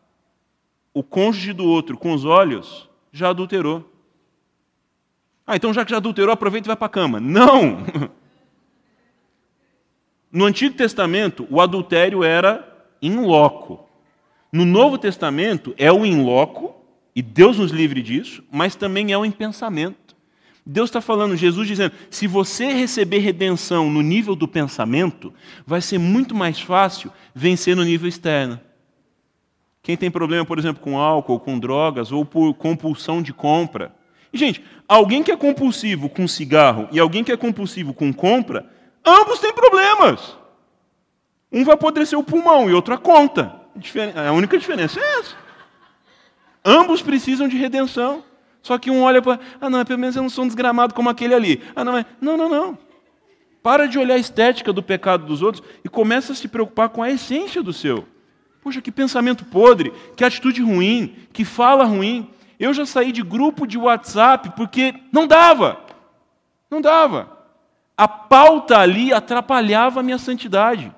[0.93, 3.91] o cônjuge do outro com os olhos, já adulterou.
[5.47, 7.21] Ah, então já que já adulterou, aproveita e vai para a cama.
[7.21, 7.79] Não!
[10.35, 13.89] No Antigo Testamento, o adultério era in loco.
[14.53, 16.75] No Novo Testamento, é o in loco,
[17.15, 20.04] e Deus nos livre disso, mas também é o em pensamento.
[20.67, 25.33] Deus está falando, Jesus dizendo: se você receber redenção no nível do pensamento,
[25.67, 28.59] vai ser muito mais fácil vencer no nível externo.
[29.83, 33.95] Quem tem problema, por exemplo, com álcool, com drogas ou por compulsão de compra.
[34.33, 38.67] E, gente, alguém que é compulsivo com cigarro e alguém que é compulsivo com compra,
[39.05, 40.37] ambos têm problemas.
[41.53, 43.61] Um vai apodrecer o pulmão e outro a conta.
[44.27, 45.37] A única diferença é essa.
[46.65, 48.25] Ambos precisam de redenção.
[48.65, 51.11] Só que um olha para, ah não, pelo menos eu não sou um desgramado como
[51.11, 51.63] aquele ali.
[51.77, 52.07] Ah não, é...
[52.19, 52.79] não, não, não.
[53.63, 57.03] Para de olhar a estética do pecado dos outros e começa a se preocupar com
[57.03, 58.09] a essência do seu.
[58.63, 62.27] Poxa, que pensamento podre, que atitude ruim, que fala ruim.
[62.59, 65.79] Eu já saí de grupo de WhatsApp porque não dava.
[66.71, 67.37] Não dava.
[67.95, 70.91] A pauta ali atrapalhava a minha santidade.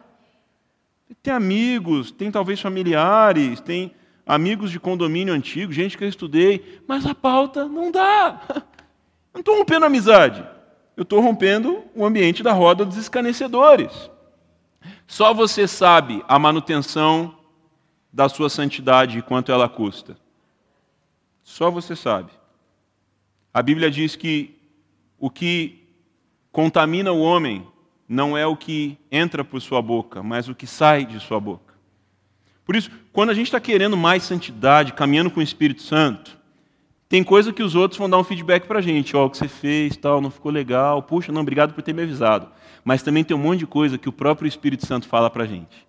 [1.21, 3.93] Tem amigos, tem talvez familiares, tem
[4.27, 8.41] amigos de condomínio antigo, gente que eu estudei, mas a pauta não dá.
[9.33, 10.43] Não estou rompendo amizade.
[10.97, 14.11] eu estou rompendo o ambiente da roda dos escarnecedores.
[15.07, 17.37] Só você sabe a manutenção
[18.11, 20.17] da sua santidade e quanto ela custa.
[21.45, 22.33] Só você sabe.
[23.53, 24.59] A Bíblia diz que
[25.19, 25.87] o que
[26.51, 27.67] contamina o homem
[28.09, 31.66] não é o que entra por sua boca, mas o que sai de sua boca.
[32.67, 36.37] Por isso, quando a gente está querendo mais santidade, caminhando com o Espírito Santo,
[37.09, 39.17] tem coisa que os outros vão dar um feedback para a gente.
[39.17, 41.01] Ó, oh, o que você fez, tal, não ficou legal.
[41.01, 42.49] Puxa, não, obrigado por ter me avisado.
[42.85, 45.47] Mas também tem um monte de coisa que o próprio Espírito Santo fala para a
[45.47, 45.87] gente.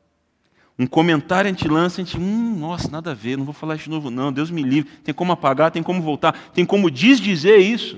[0.77, 3.75] Um comentário a gente lança, a gente, hum, nossa, nada a ver, não vou falar
[3.75, 4.31] isso de novo, não.
[4.31, 4.91] Deus me livre.
[5.03, 7.97] Tem como apagar, tem como voltar, tem como desdizer isso.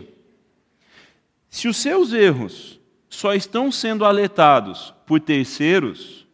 [1.49, 6.25] Se os seus erros só estão sendo alertados por terceiros,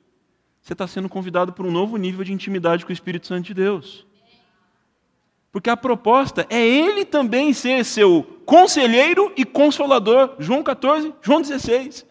[0.65, 3.53] você está sendo convidado para um novo nível de intimidade com o Espírito Santo de
[3.53, 4.03] Deus.
[5.51, 10.33] Porque a proposta é ele também ser seu conselheiro e consolador.
[10.39, 12.03] João 14, João 16.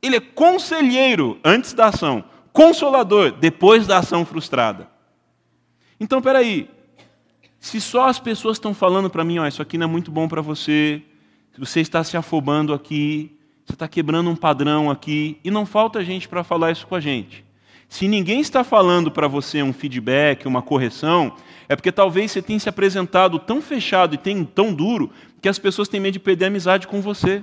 [0.00, 4.88] Ele é conselheiro antes da ação, consolador depois da ação frustrada.
[6.00, 6.66] Então, peraí.
[7.58, 10.26] Se só as pessoas estão falando para mim, ó, isso aqui não é muito bom
[10.26, 11.02] para você,
[11.58, 16.26] você está se afobando aqui, você está quebrando um padrão aqui, e não falta gente
[16.26, 17.49] para falar isso com a gente.
[17.90, 21.34] Se ninguém está falando para você um feedback, uma correção,
[21.68, 25.10] é porque talvez você tenha se apresentado tão fechado e tão duro
[25.42, 27.42] que as pessoas têm medo de perder a amizade com você.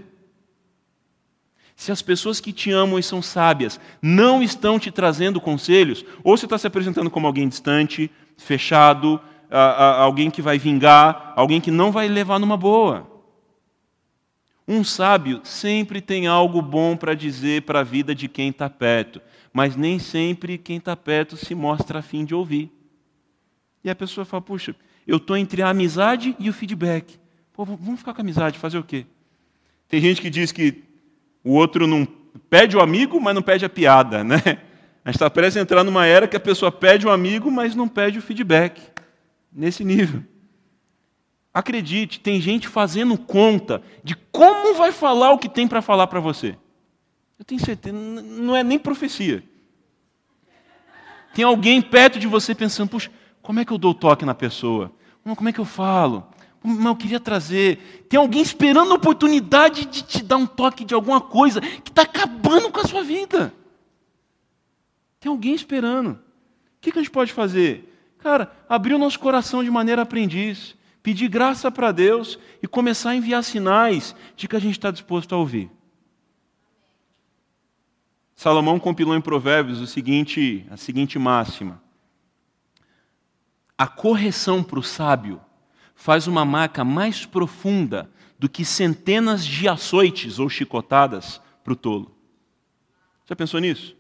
[1.75, 6.37] Se as pessoas que te amam e são sábias não estão te trazendo conselhos, ou
[6.37, 9.19] você está se apresentando como alguém distante, fechado,
[9.99, 13.16] alguém que vai vingar, alguém que não vai levar numa boa.
[14.67, 19.21] Um sábio sempre tem algo bom para dizer para a vida de quem está perto
[19.57, 22.71] mas nem sempre quem está perto se mostra a fim de ouvir.
[23.83, 24.75] E a pessoa fala: puxa,
[25.07, 27.19] eu estou entre a amizade e o feedback.
[27.53, 29.07] Pô, vamos ficar com a amizade, fazer o quê?
[29.89, 30.83] Tem gente que diz que
[31.43, 32.07] o outro não
[32.47, 34.37] pede o amigo, mas não pede a piada, né?
[35.03, 37.73] A gente está prestes a entrar numa era que a pessoa pede o amigo, mas
[37.73, 38.79] não pede o feedback.
[39.51, 40.21] Nesse nível.
[41.57, 46.19] Acredite, tem gente fazendo conta de como vai falar o que tem para falar para
[46.19, 46.55] você.
[47.39, 49.43] Eu tenho certeza, não é nem profecia.
[51.33, 53.09] Tem alguém perto de você pensando, puxa,
[53.41, 54.91] como é que eu dou toque na pessoa?
[55.23, 56.27] Como é que eu falo?
[56.63, 58.05] Mas eu queria trazer.
[58.07, 62.03] Tem alguém esperando a oportunidade de te dar um toque de alguma coisa que está
[62.03, 63.51] acabando com a sua vida.
[65.19, 66.09] Tem alguém esperando.
[66.11, 66.19] O
[66.81, 67.91] que, a gente pode fazer?
[68.19, 73.15] Cara, abrir o nosso coração de maneira aprendiz, pedir graça para Deus e começar a
[73.15, 75.71] enviar sinais de que a gente está disposto a ouvir.
[78.35, 81.81] Salomão compilou em Provérbios o seguinte, a seguinte máxima:
[83.77, 85.41] A correção para o sábio
[85.95, 92.15] faz uma marca mais profunda do que centenas de açoites ou chicotadas para o tolo.
[93.25, 93.97] Já pensou nisso?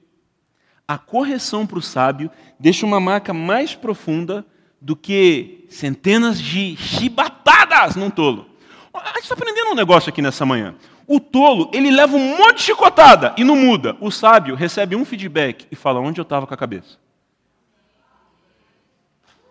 [0.87, 4.45] A correção para o sábio deixa uma marca mais profunda
[4.81, 8.49] do que centenas de chibatadas num tolo.
[8.93, 10.75] A gente está aprendendo um negócio aqui nessa manhã.
[11.07, 13.95] O tolo, ele leva um monte de chicotada e não muda.
[14.01, 16.97] O sábio recebe um feedback e fala onde eu estava com a cabeça.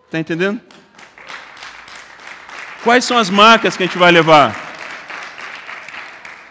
[0.05, 0.61] Está entendendo?
[2.83, 4.55] Quais são as marcas que a gente vai levar?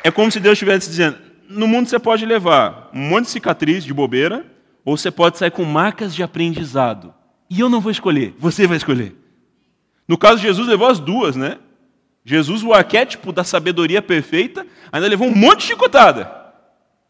[0.02, 3.84] É como se Deus estivesse dizendo: no mundo você pode levar um monte de cicatriz
[3.84, 4.44] de bobeira,
[4.84, 7.14] ou você pode sair com marcas de aprendizado.
[7.48, 9.14] E eu não vou escolher, você vai escolher.
[10.06, 11.58] No caso Jesus, levou as duas, né?
[12.24, 16.28] Jesus, o arquétipo da sabedoria perfeita, ainda levou um monte de chicotada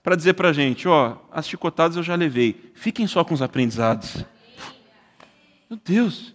[0.02, 3.42] para dizer para a gente: ó, as chicotadas eu já levei, fiquem só com os
[3.42, 4.24] aprendizados.
[5.68, 6.34] Meu Deus,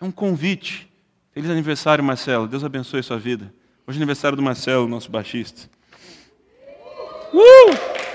[0.00, 0.90] é um convite.
[1.32, 2.48] Feliz aniversário, Marcelo.
[2.48, 3.52] Deus abençoe a sua vida.
[3.86, 5.68] Hoje é aniversário do Marcelo, nosso baixista.
[7.34, 8.05] Uh!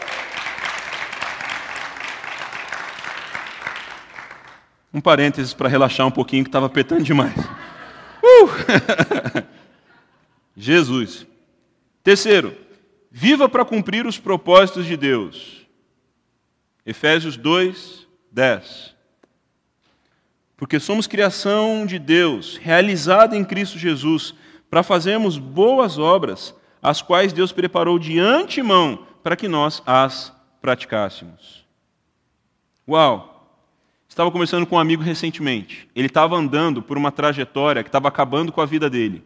[4.93, 7.35] Um parênteses para relaxar um pouquinho que estava apertando demais.
[8.23, 8.47] Uh!
[10.55, 11.25] Jesus.
[12.03, 12.55] Terceiro,
[13.09, 15.65] viva para cumprir os propósitos de Deus.
[16.85, 18.95] Efésios 2, 10.
[20.55, 24.35] Porque somos criação de Deus, realizada em Cristo Jesus,
[24.69, 30.31] para fazermos boas obras, as quais Deus preparou de antemão para que nós as
[30.61, 31.65] praticássemos.
[32.87, 33.30] Uau!
[34.11, 35.87] Estava conversando com um amigo recentemente.
[35.95, 39.23] Ele estava andando por uma trajetória que estava acabando com a vida dele.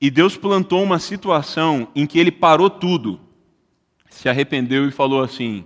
[0.00, 3.20] E Deus plantou uma situação em que ele parou tudo,
[4.10, 5.64] se arrependeu e falou assim: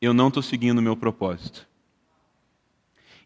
[0.00, 1.68] Eu não estou seguindo o meu propósito.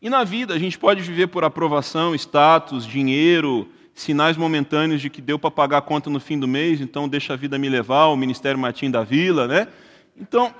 [0.03, 5.22] E na vida a gente pode viver por aprovação, status, dinheiro, sinais momentâneos de que
[5.22, 8.07] deu para pagar a conta no fim do mês, então deixa a vida me levar,
[8.07, 9.68] o Ministério Martim da Vila, né?
[10.16, 10.53] Então,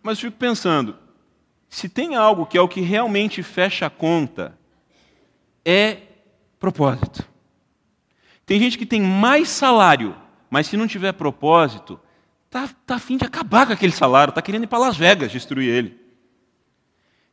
[0.00, 1.01] mas fico pensando,
[1.72, 4.58] se tem algo que é o que realmente fecha a conta,
[5.64, 6.02] é
[6.60, 7.26] propósito.
[8.44, 10.14] Tem gente que tem mais salário,
[10.50, 11.98] mas se não tiver propósito,
[12.50, 15.32] tá, tá a fim de acabar com aquele salário, tá querendo ir para Las Vegas
[15.32, 15.98] destruir ele.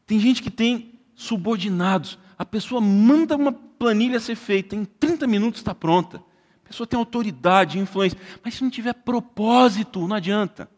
[0.07, 2.17] Tem gente que tem subordinados.
[2.37, 6.23] A pessoa manda uma planilha ser feita, em 30 minutos está pronta.
[6.63, 8.17] A pessoa tem autoridade, influência.
[8.41, 10.69] Mas se não tiver propósito, não adianta.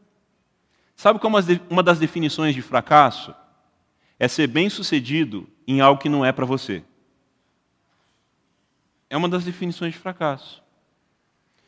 [0.96, 3.36] Sabe qual é uma das definições de fracasso?
[4.22, 6.84] É ser bem sucedido em algo que não é para você.
[9.10, 10.62] É uma das definições de fracasso.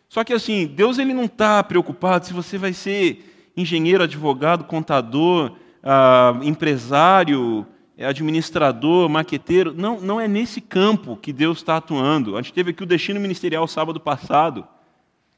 [0.08, 5.56] Só que assim, Deus ele não está preocupado se você vai ser engenheiro, advogado, contador,
[5.82, 7.66] ah, empresário,
[7.98, 9.74] administrador, maqueteiro.
[9.74, 12.38] Não, não é nesse campo que Deus está atuando.
[12.38, 14.68] A gente teve aqui o destino ministerial sábado passado,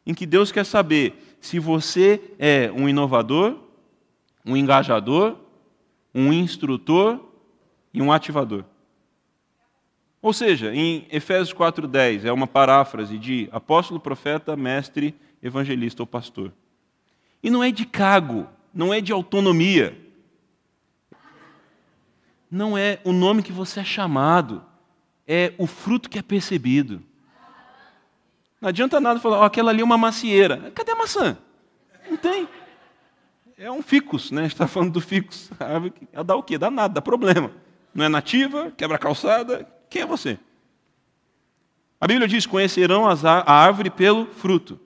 [0.05, 3.57] em que Deus quer saber se você é um inovador,
[4.45, 5.44] um engajador,
[6.15, 7.19] um instrutor
[7.93, 8.63] e um ativador.
[10.21, 15.13] Ou seja, em Efésios 4:10 é uma paráfrase de apóstolo, profeta, mestre,
[15.43, 16.53] evangelista ou pastor.
[17.43, 20.01] E não é de cargo, não é de autonomia.
[22.49, 24.63] Não é o nome que você é chamado,
[25.27, 27.03] é o fruto que é percebido.
[28.61, 30.71] Não adianta nada falar, oh, aquela ali é uma macieira.
[30.73, 31.37] Cadê a maçã?
[32.09, 32.47] Não tem
[33.57, 34.41] é um ficus, né?
[34.41, 35.49] A gente está falando do ficus.
[35.59, 35.93] A árvore
[36.25, 36.57] dá o quê?
[36.57, 37.51] Dá nada, dá problema.
[37.93, 39.67] Não é nativa, quebra calçada.
[39.89, 40.37] Quem é você?
[41.99, 44.79] A Bíblia diz: conhecerão a árvore pelo fruto.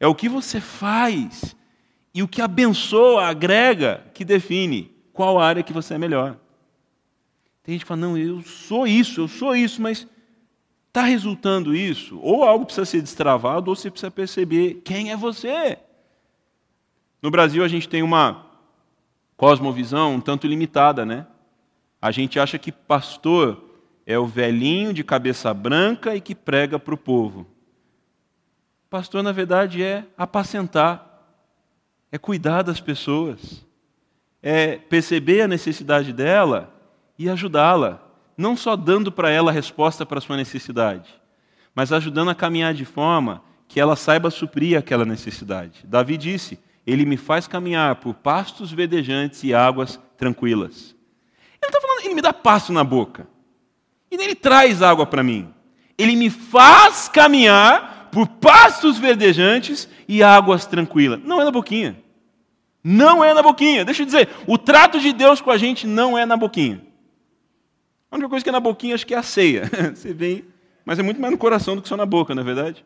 [0.00, 1.54] É o que você faz
[2.14, 6.36] e o que abençoa, agrega, que define qual área que você é melhor.
[7.62, 10.06] Tem gente que fala: não, eu sou isso, eu sou isso, mas
[10.86, 12.18] está resultando isso?
[12.22, 15.78] Ou algo precisa ser destravado, ou você precisa perceber quem é você.
[17.20, 18.46] No Brasil, a gente tem uma
[19.36, 21.26] cosmovisão um tanto limitada, né?
[22.00, 23.64] A gente acha que pastor
[24.06, 27.46] é o velhinho de cabeça branca e que prega para o povo.
[28.88, 31.24] Pastor, na verdade, é apacentar,
[32.10, 33.66] é cuidar das pessoas,
[34.42, 36.72] é perceber a necessidade dela
[37.18, 38.00] e ajudá-la,
[38.36, 41.12] não só dando para ela a resposta para a sua necessidade,
[41.74, 45.84] mas ajudando a caminhar de forma que ela saiba suprir aquela necessidade.
[45.84, 46.58] Davi disse:
[46.88, 50.96] ele me faz caminhar por pastos verdejantes e águas tranquilas.
[51.60, 53.28] Ele não está falando, ele me dá pasto na boca.
[54.10, 55.52] E ele traz água para mim.
[55.98, 61.20] Ele me faz caminhar por pastos verdejantes e águas tranquilas.
[61.22, 62.02] Não é na boquinha.
[62.82, 63.84] Não é na boquinha.
[63.84, 66.80] Deixa eu dizer, o trato de Deus com a gente não é na boquinha.
[68.10, 69.70] A única coisa que é na boquinha acho que é a ceia.
[69.94, 70.42] Você vem,
[70.86, 72.82] mas é muito mais no coração do que só na boca, não é verdade?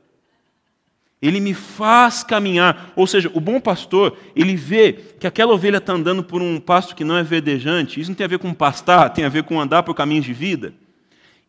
[1.22, 2.92] Ele me faz caminhar.
[2.96, 6.96] Ou seja, o bom pastor, ele vê que aquela ovelha está andando por um pasto
[6.96, 8.00] que não é verdejante.
[8.00, 10.32] Isso não tem a ver com pastar, tem a ver com andar por caminhos de
[10.32, 10.74] vida.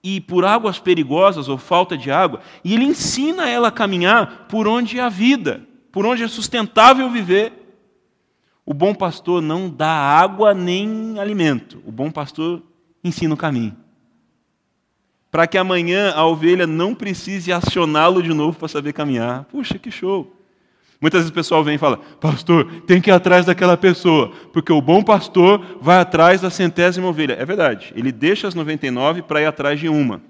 [0.04, 2.42] E por águas perigosas ou falta de água.
[2.64, 5.62] E ele ensina ela a caminhar por onde é a vida,
[5.92, 7.52] por onde é sustentável viver.
[8.64, 11.82] O bom pastor não dá água nem alimento.
[11.84, 12.62] O bom pastor
[13.04, 13.83] ensina o caminho
[15.34, 19.46] para que amanhã a ovelha não precise acioná-lo de novo para saber caminhar.
[19.46, 20.32] Puxa, que show!
[21.02, 24.72] Muitas vezes o pessoal vem e fala: Pastor, tem que ir atrás daquela pessoa, porque
[24.72, 27.34] o bom pastor vai atrás da centésima ovelha.
[27.34, 30.22] É verdade, ele deixa as 99 para ir atrás de uma.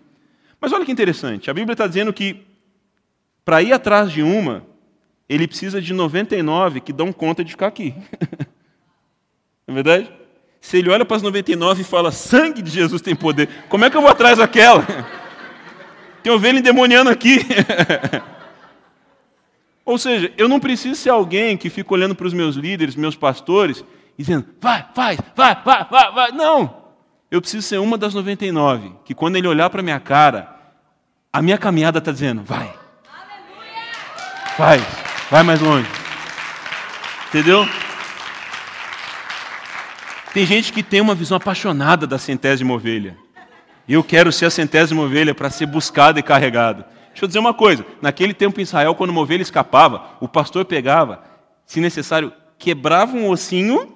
[0.61, 2.41] Mas olha que interessante, a Bíblia está dizendo que
[3.43, 4.65] para ir atrás de uma,
[5.27, 7.93] ele precisa de 99 que dão conta de ficar aqui.
[9.67, 10.22] Não é verdade?
[10.64, 13.89] Se ele olha para as 99 e fala, sangue de Jesus tem poder, como é
[13.89, 14.88] que eu vou atrás daquela?
[16.24, 17.45] Tem ovelha endemoniando aqui.
[19.84, 23.14] Ou seja, eu não preciso ser alguém que fica olhando para os meus líderes, meus
[23.14, 23.84] pastores,
[24.18, 26.32] dizendo, vai, faz, vai, vai, vai, vai.
[26.32, 26.84] Não!
[27.30, 30.55] Eu preciso ser uma das 99, que quando ele olhar para a minha cara,
[31.32, 32.74] a minha caminhada está dizendo, vai.
[34.55, 34.82] Faz,
[35.30, 35.89] vai mais longe.
[37.28, 37.68] Entendeu?
[40.34, 43.15] Tem gente que tem uma visão apaixonada da centésima ovelha.
[43.88, 46.88] Eu quero ser a centésima ovelha para ser buscada e carregada.
[47.09, 50.65] Deixa eu dizer uma coisa: naquele tempo em Israel, quando uma ovelha escapava, o pastor
[50.65, 51.23] pegava,
[51.67, 53.95] se necessário, quebrava um ossinho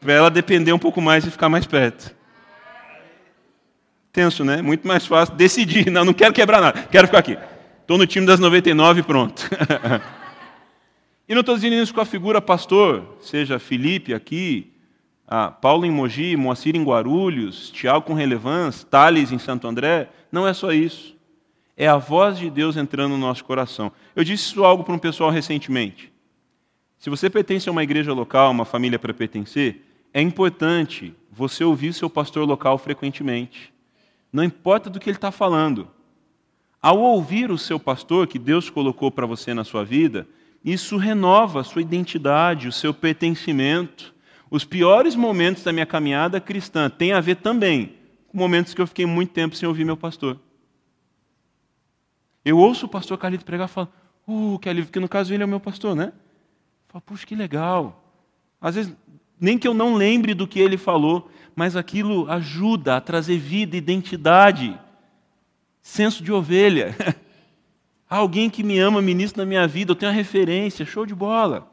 [0.00, 2.14] para ela depender um pouco mais e ficar mais perto.
[4.10, 4.62] Tenso, né?
[4.62, 5.90] Muito mais fácil decidir.
[5.90, 7.36] Não, não quero quebrar nada, quero ficar aqui.
[7.82, 9.46] Estou no time das 99 e pronto.
[11.28, 14.71] e não estou dizendo isso com a figura pastor, seja Felipe aqui,
[15.34, 20.10] ah, Paulo em Mogi, Moacir em Guarulhos, Tiago com relevância, Tales em Santo André.
[20.30, 21.16] Não é só isso.
[21.74, 23.90] É a voz de Deus entrando no nosso coração.
[24.14, 26.12] Eu disse isso algo para um pessoal recentemente.
[26.98, 31.94] Se você pertence a uma igreja local, uma família para pertencer, é importante você ouvir
[31.94, 33.72] seu pastor local frequentemente.
[34.30, 35.88] Não importa do que ele está falando.
[36.78, 40.28] Ao ouvir o seu pastor, que Deus colocou para você na sua vida,
[40.62, 44.12] isso renova a sua identidade, o seu pertencimento.
[44.52, 47.94] Os piores momentos da minha caminhada cristã têm a ver também
[48.28, 50.38] com momentos que eu fiquei muito tempo sem ouvir meu pastor.
[52.44, 53.88] Eu ouço o pastor Carlito pregar e falo,
[54.28, 56.12] uh, que alívio, porque no caso ele é o meu pastor, né?
[56.88, 58.04] Falo, puxa, que legal.
[58.60, 58.94] Às vezes,
[59.40, 63.74] nem que eu não lembre do que ele falou, mas aquilo ajuda a trazer vida,
[63.74, 64.78] identidade,
[65.80, 66.94] senso de ovelha.
[68.06, 71.71] Alguém que me ama, ministra na minha vida, eu tenho uma referência, show de bola.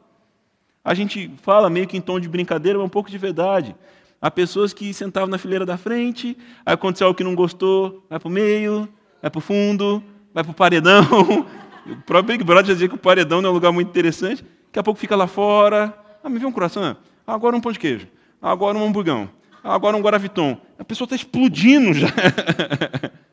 [0.84, 3.74] A gente fala meio que em tom de brincadeira, mas um pouco de verdade.
[4.20, 8.18] Há pessoas que sentavam na fileira da frente, aí aconteceu algo que não gostou, vai
[8.18, 8.88] para o meio,
[9.20, 10.02] vai para o fundo,
[10.32, 11.04] vai para o paredão.
[11.86, 14.44] O próprio Big Brother já dizia que o paredão não é um lugar muito interessante.
[14.66, 15.92] Daqui a pouco fica lá fora.
[16.22, 16.94] Ah, me vê um coração.
[17.26, 18.06] Agora um pão de queijo.
[18.40, 19.30] Agora um hamburgão.
[19.64, 20.60] Agora um guaraviton.
[20.78, 22.08] A pessoa está explodindo já.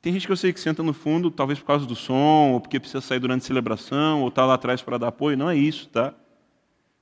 [0.00, 2.60] Tem gente que eu sei que senta no fundo, talvez por causa do som, ou
[2.60, 5.36] porque precisa sair durante a celebração, ou está lá atrás para dar apoio.
[5.36, 6.14] Não é isso, tá?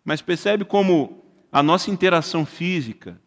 [0.04, 1.22] Mas percebe como
[1.52, 3.20] a nossa interação física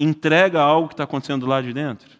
[0.00, 2.18] entrega algo que está acontecendo lá de dentro?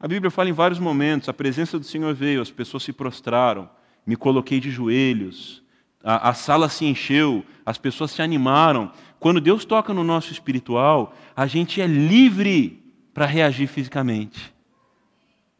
[0.00, 3.68] A Bíblia fala em vários momentos: a presença do Senhor veio, as pessoas se prostraram,
[4.06, 5.62] me coloquei de joelhos,
[6.02, 8.90] a, a sala se encheu, as pessoas se animaram.
[9.20, 12.82] Quando Deus toca no nosso espiritual, a gente é livre
[13.12, 14.53] para reagir fisicamente.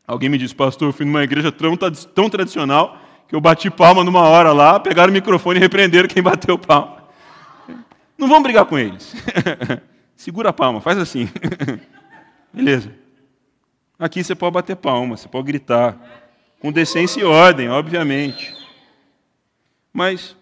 [0.06, 4.04] Alguém me disse, pastor, eu fui numa igreja tão, tão tradicional que eu bati palma
[4.04, 7.04] numa hora lá, pegaram o microfone e repreenderam quem bateu palma.
[8.18, 9.14] Não vamos brigar com eles.
[10.14, 11.28] Segura a palma, faz assim.
[12.52, 12.92] Beleza.
[13.98, 15.98] Aqui você pode bater palma, você pode gritar.
[16.60, 18.54] Com decência e ordem, obviamente.
[19.92, 20.36] Mas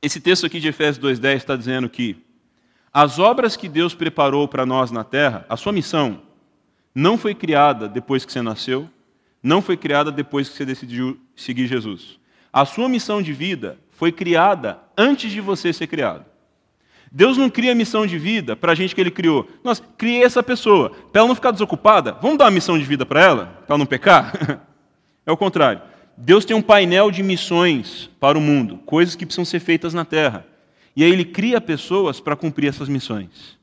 [0.00, 2.16] esse texto aqui de Efésios 2,10 está dizendo que
[2.92, 6.20] as obras que Deus preparou para nós na terra, a sua missão,
[6.94, 8.88] não foi criada depois que você nasceu,
[9.42, 12.18] não foi criada depois que você decidiu seguir Jesus.
[12.52, 16.24] A sua missão de vida foi criada antes de você ser criado.
[17.10, 19.46] Deus não cria missão de vida para a gente que Ele criou.
[19.62, 20.90] Nossa, criei essa pessoa.
[20.90, 23.46] Para ela não ficar desocupada, vamos dar uma missão de vida para ela?
[23.66, 24.32] Para ela não pecar?
[25.24, 25.80] É o contrário.
[26.16, 30.04] Deus tem um painel de missões para o mundo, coisas que precisam ser feitas na
[30.04, 30.44] terra.
[30.96, 33.56] E aí Ele cria pessoas para cumprir essas missões.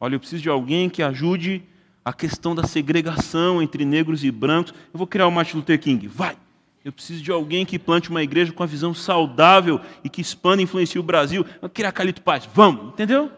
[0.00, 1.62] Olha, eu preciso de alguém que ajude
[2.04, 4.72] a questão da segregação entre negros e brancos.
[4.92, 6.08] Eu vou criar o Martin Luther King.
[6.08, 6.36] Vai!
[6.84, 10.60] Eu preciso de alguém que plante uma igreja com a visão saudável e que expanda
[10.60, 11.46] e influencie o Brasil.
[11.46, 12.48] Eu vou criar Calito Paz.
[12.52, 12.88] Vamos!
[12.88, 13.30] Entendeu?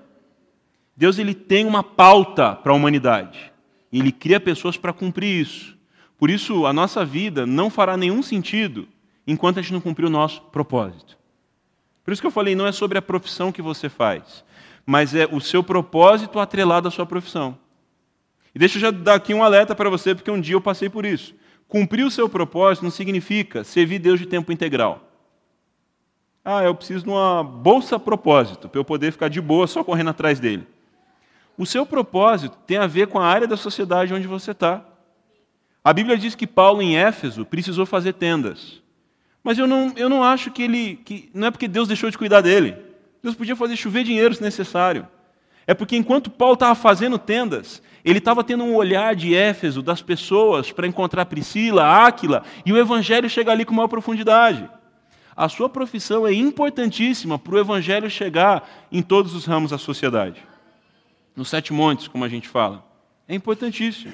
[0.96, 3.52] Deus ele tem uma pauta para a humanidade.
[3.92, 5.76] E ele cria pessoas para cumprir isso.
[6.16, 8.88] Por isso, a nossa vida não fará nenhum sentido
[9.26, 11.18] enquanto a gente não cumprir o nosso propósito.
[12.04, 14.44] Por isso que eu falei, não é sobre a profissão que você faz,
[14.84, 17.58] mas é o seu propósito atrelado à sua profissão.
[18.54, 20.88] E deixa eu já dar aqui um alerta para você, porque um dia eu passei
[20.88, 21.34] por isso.
[21.66, 25.10] Cumprir o seu propósito não significa servir Deus de tempo integral.
[26.44, 30.10] Ah, eu preciso de uma bolsa propósito, para eu poder ficar de boa só correndo
[30.10, 30.66] atrás dele.
[31.56, 34.84] O seu propósito tem a ver com a área da sociedade onde você está.
[35.82, 38.82] A Bíblia diz que Paulo, em Éfeso, precisou fazer tendas.
[39.42, 40.96] Mas eu não, eu não acho que ele.
[40.96, 42.76] Que, não é porque Deus deixou de cuidar dele.
[43.22, 45.06] Deus podia fazer chover dinheiro se necessário.
[45.66, 50.02] É porque enquanto Paulo estava fazendo tendas, ele estava tendo um olhar de Éfeso, das
[50.02, 54.68] pessoas, para encontrar Priscila, Áquila, e o evangelho chega ali com maior profundidade.
[55.36, 60.42] A sua profissão é importantíssima para o evangelho chegar em todos os ramos da sociedade.
[61.34, 62.86] Nos sete montes, como a gente fala.
[63.26, 64.12] É importantíssimo.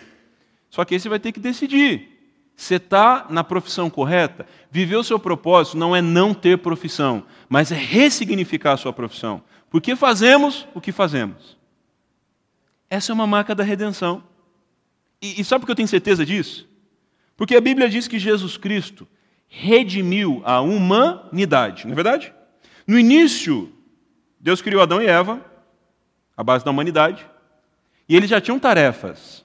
[0.71, 2.09] Só que aí você vai ter que decidir.
[2.57, 4.47] Você está na profissão correta?
[4.71, 9.43] Viver o seu propósito não é não ter profissão, mas é ressignificar a sua profissão.
[9.69, 11.60] Por que fazemos o que fazemos?
[12.91, 14.23] Essa é uma marca da redenção.
[15.23, 16.69] E, e sabe por que eu tenho certeza disso?
[17.37, 19.07] Porque a Bíblia diz que Jesus Cristo
[19.49, 22.35] redimiu a humanidade, não é verdade?
[22.87, 23.73] No início,
[24.39, 25.41] Deus criou Adão e Eva,
[26.37, 27.27] a base da humanidade,
[28.09, 29.45] e eles já tinham tarefas.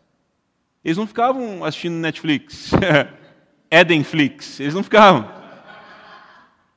[0.84, 2.72] Eles não ficavam assistindo Netflix,
[3.70, 5.34] Edenflix, eles não ficavam.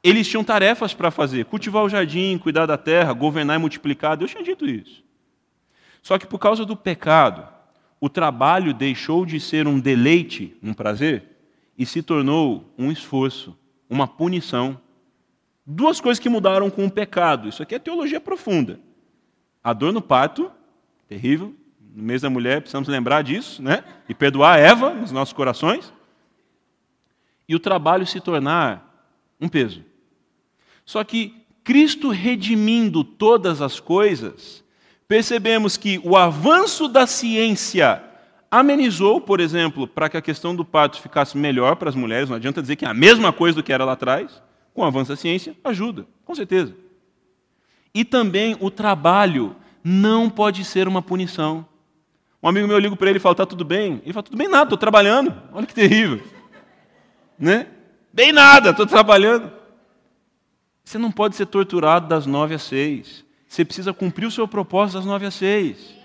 [0.03, 4.17] Eles tinham tarefas para fazer: cultivar o jardim, cuidar da terra, governar e multiplicar.
[4.17, 5.08] Deus tinha dito isso.
[6.03, 7.47] Só que por causa do pecado,
[8.01, 11.25] o trabalho deixou de ser um deleite, um prazer,
[11.77, 13.57] e se tornou um esforço,
[13.89, 14.81] uma punição.
[15.67, 17.49] Duas coisas que mudaram com o pecado.
[17.49, 18.81] Isso aqui é teologia profunda.
[19.63, 20.51] A dor no parto,
[21.07, 21.55] terrível,
[21.95, 23.83] No mês da mulher, precisamos lembrar disso, né?
[24.09, 25.93] E perdoar Eva nos nossos corações.
[27.49, 28.89] E o trabalho se tornar
[29.41, 29.83] um peso.
[30.85, 34.65] Só que Cristo redimindo todas as coisas,
[35.09, 38.05] percebemos que o avanço da ciência
[38.51, 42.29] amenizou, por exemplo, para que a questão do parto ficasse melhor para as mulheres.
[42.29, 44.43] Não adianta dizer que é a mesma coisa do que era lá atrás.
[44.75, 46.77] Com o avanço da ciência, ajuda, com certeza.
[47.95, 51.67] E também o trabalho não pode ser uma punição.
[52.43, 54.47] Um amigo meu liga para ele e fala: "Tá tudo bem?" Ele fala: "Tudo bem
[54.47, 56.23] nada, estou trabalhando." Olha que terrível,
[57.39, 57.67] né?
[58.13, 59.51] Bem nada, estou trabalhando.
[60.85, 63.25] Você não pode ser torturado das nove às seis.
[63.49, 65.97] Você precisa cumprir o seu propósito das nove às seis.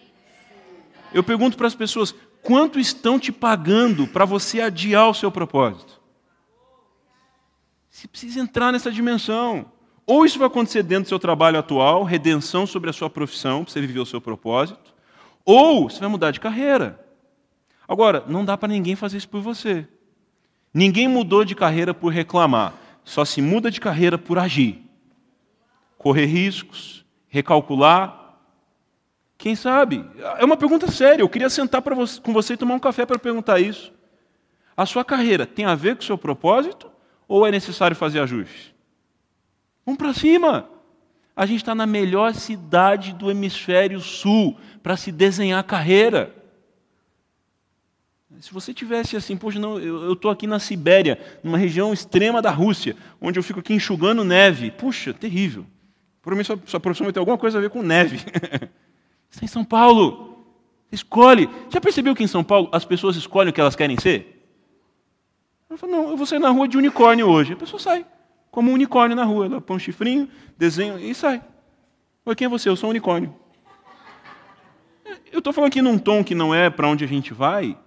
[1.14, 6.02] Eu pergunto para as pessoas: quanto estão te pagando para você adiar o seu propósito?
[7.90, 9.66] Você precisa entrar nessa dimensão.
[10.06, 13.72] Ou isso vai acontecer dentro do seu trabalho atual, redenção sobre a sua profissão, para
[13.72, 14.94] você viver o seu propósito,
[15.46, 17.00] ou você vai mudar de carreira.
[17.88, 19.88] Agora, não dá para ninguém fazer isso por você.
[20.74, 22.74] Ninguém mudou de carreira por reclamar,
[23.06, 24.82] só se muda de carreira por agir.
[25.98, 27.03] Correr riscos,
[27.34, 28.38] recalcular.
[29.40, 30.06] Quem sabe?
[30.38, 31.24] É uma pergunta séria.
[31.24, 33.92] Eu queria sentar você, com você e tomar um café para perguntar isso.
[34.78, 36.92] A sua carreira tem a ver com o seu propósito
[37.28, 38.72] ou é necessário fazer ajustes?
[39.84, 40.70] Vamos para cima.
[41.36, 46.36] A gente está na melhor cidade do hemisfério sul para se desenhar carreira.
[48.40, 52.52] Se você tivesse assim, poxa, não, eu estou aqui na Sibéria, numa região extrema da
[52.52, 54.70] Rússia, onde eu fico aqui enxugando neve.
[54.70, 55.66] Puxa, terrível.
[56.24, 58.18] Provavelmente sua, sua profissão vai ter alguma coisa a ver com neve.
[59.30, 60.46] você está em São Paulo.
[60.90, 61.50] Escolhe.
[61.70, 64.48] Já percebeu que em São Paulo as pessoas escolhem o que elas querem ser?
[65.70, 67.54] Eu falo, não, eu vou sair na rua de unicórnio hoje.
[67.54, 68.06] A pessoa sai
[68.50, 69.48] como um unicórnio na rua.
[69.48, 71.44] Ela põe um chifrinho, desenha e sai.
[72.26, 72.70] Oi, quem é você?
[72.70, 73.36] Eu sou um unicórnio.
[75.30, 77.78] Eu estou falando aqui num tom que não é para onde a gente vai,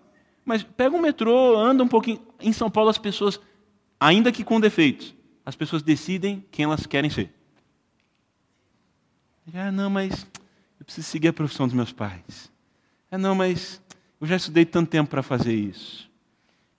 [0.45, 2.21] mas pega um metrô, anda um pouquinho.
[2.39, 3.41] Em São Paulo, as pessoas,
[3.99, 5.15] ainda que com defeitos,
[5.45, 7.33] as pessoas decidem quem elas querem ser.
[9.55, 10.27] Ah, não, mas
[10.79, 12.51] eu preciso seguir a profissão dos meus pais.
[13.11, 13.81] Ah, não, mas
[14.21, 16.11] eu já estudei tanto tempo para fazer isso.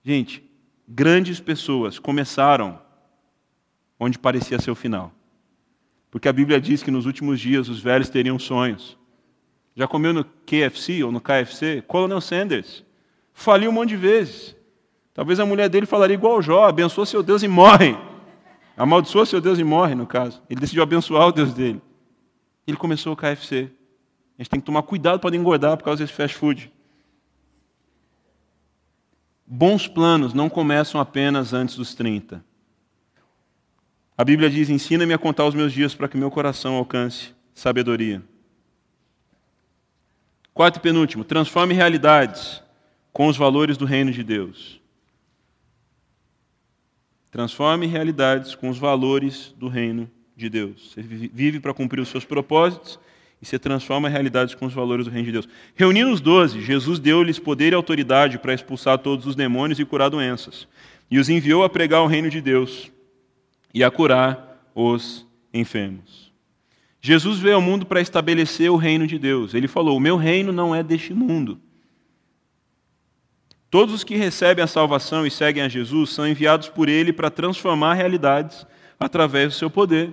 [0.04, 0.42] Gente,
[0.86, 2.80] grandes pessoas começaram
[3.98, 5.12] onde parecia ser o final.
[6.10, 8.96] Porque a Bíblia diz que nos últimos dias os velhos teriam sonhos.
[9.74, 11.82] Já comeu no KFC ou no KFC?
[11.86, 12.84] Colonel Sanders.
[13.32, 14.56] Faliu um monte de vezes.
[15.14, 17.96] Talvez a mulher dele falaria igual Jó, abençoa seu Deus e morre.
[18.76, 20.42] Amaldiçoa seu Deus e morre, no caso.
[20.48, 21.82] Ele decidiu abençoar o Deus dele.
[22.68, 23.70] Ele começou o KFC.
[24.38, 26.70] A gente tem que tomar cuidado para não engordar por causa desse fast food.
[29.46, 32.44] Bons planos não começam apenas antes dos 30.
[34.18, 38.22] A Bíblia diz: Ensina-me a contar os meus dias para que meu coração alcance sabedoria.
[40.52, 42.62] Quarto e penúltimo: transforme realidades
[43.14, 44.78] com os valores do reino de Deus.
[47.30, 50.92] Transforme realidades com os valores do reino de Deus.
[50.94, 52.98] Você vive para cumprir os seus propósitos
[53.42, 55.48] e você transforma realidades com os valores do reino de Deus.
[55.74, 60.08] Reunindo os doze, Jesus deu-lhes poder e autoridade para expulsar todos os demônios e curar
[60.08, 60.68] doenças.
[61.10, 62.90] E os enviou a pregar o reino de Deus
[63.74, 66.32] e a curar os enfermos.
[67.00, 69.54] Jesus veio ao mundo para estabelecer o reino de Deus.
[69.54, 71.60] Ele falou: O meu reino não é deste mundo.
[73.70, 77.30] Todos os que recebem a salvação e seguem a Jesus são enviados por Ele para
[77.30, 78.66] transformar realidades
[78.98, 80.12] através do seu poder.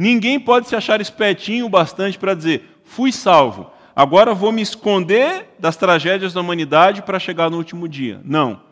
[0.00, 5.54] Ninguém pode se achar espertinho o bastante para dizer: fui salvo, agora vou me esconder
[5.58, 8.18] das tragédias da humanidade para chegar no último dia.
[8.24, 8.62] Não.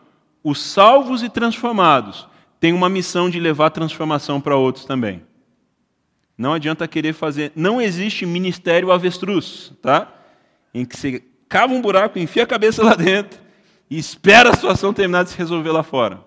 [0.43, 2.27] Os salvos e transformados
[2.59, 5.21] tem uma missão de levar transformação para outros também.
[6.35, 7.51] Não adianta querer fazer.
[7.55, 10.11] Não existe ministério avestruz, tá?
[10.73, 13.39] Em que você cava um buraco, enfia a cabeça lá dentro
[13.87, 16.21] e espera a situação terminar de se resolver lá fora.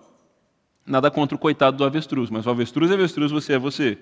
[0.85, 3.97] Nada contra o coitado do avestruz, mas o avestruz é avestruz, você é você.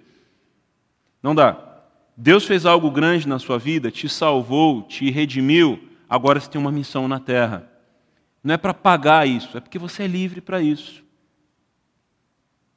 [1.21, 1.83] Não dá.
[2.15, 6.71] Deus fez algo grande na sua vida, te salvou, te redimiu, agora você tem uma
[6.71, 7.69] missão na terra.
[8.43, 11.03] Não é para pagar isso, é porque você é livre para isso.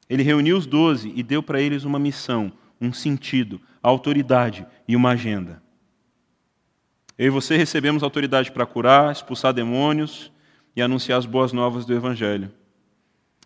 [0.09, 5.11] Ele reuniu os doze e deu para eles uma missão, um sentido, autoridade e uma
[5.11, 5.61] agenda.
[7.17, 10.31] Eu e você recebemos autoridade para curar, expulsar demônios
[10.75, 12.51] e anunciar as boas novas do Evangelho.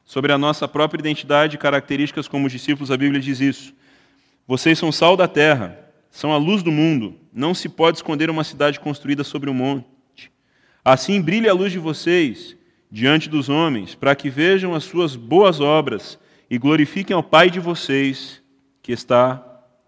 [0.03, 3.73] Sobre a nossa própria identidade e características como discípulos, a Bíblia diz isso.
[4.49, 5.77] Vocês são sal da terra,
[6.09, 7.13] são a luz do mundo.
[7.31, 10.31] Não se pode esconder uma cidade construída sobre um monte.
[10.83, 12.57] Assim brilhe a luz de vocês
[12.89, 16.17] diante dos homens, para que vejam as suas boas obras
[16.49, 18.41] e glorifiquem ao Pai de vocês
[18.81, 19.39] que está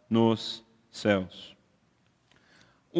[0.07, 1.55] nos céus.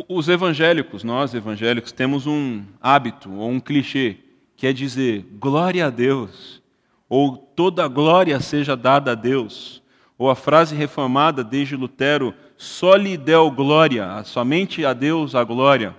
[0.09, 4.18] Os evangélicos, nós evangélicos, temos um hábito ou um clichê
[4.57, 6.59] que é dizer glória a Deus,
[7.07, 9.80] ou toda glória seja dada a Deus,
[10.22, 15.95] ou a frase reformada desde Lutero, só lhe deu glória, somente a Deus a glória.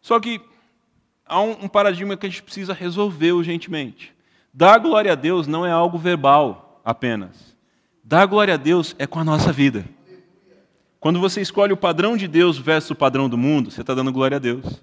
[0.00, 0.40] Só que
[1.26, 4.14] há um paradigma que a gente precisa resolver urgentemente.
[4.54, 7.56] Dar glória a Deus não é algo verbal apenas.
[8.04, 9.84] Dar glória a Deus é com a nossa vida.
[11.00, 14.12] Quando você escolhe o padrão de Deus versus o padrão do mundo, você está dando
[14.12, 14.80] glória a Deus.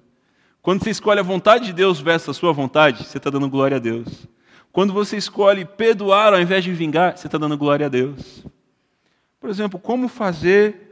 [0.61, 3.78] Quando você escolhe a vontade de Deus versus a sua vontade, você está dando glória
[3.78, 4.28] a Deus.
[4.74, 8.43] Quando você escolhe perdoar ao invés de vingar, você está dando glória a Deus.
[9.40, 10.88] Por exemplo, como fazer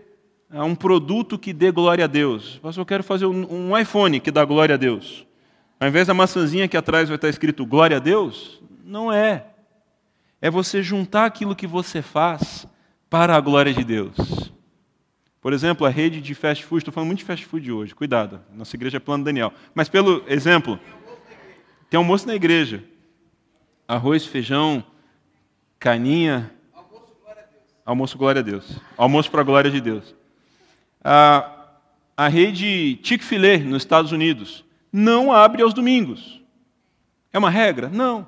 [0.50, 2.60] ah, um produto que dê glória a Deus?
[2.78, 5.26] Eu quero fazer um iPhone que dá glória a Deus.
[5.80, 9.48] Ao invés da maçãzinha que atrás vai estar escrito glória a Deus, não é.
[10.42, 12.68] É você juntar aquilo que você faz
[13.10, 14.54] para a glória de Deus.
[15.42, 18.42] Por exemplo, a rede de fast food, estou falando muito de fast food hoje, cuidado,
[18.54, 19.54] nossa igreja é plano Daniel.
[19.74, 20.80] Mas pelo exemplo,
[21.90, 22.84] tem almoço na igreja.
[23.88, 24.84] Arroz, feijão,
[25.78, 26.55] caninha.
[27.86, 28.66] Almoço, glória a Deus.
[28.98, 30.16] Almoço para a glória de Deus.
[31.04, 31.68] A,
[32.18, 36.42] a rede Chick-fil-A, nos Estados Unidos, não abre aos domingos.
[37.32, 37.88] É uma regra?
[37.88, 38.26] Não.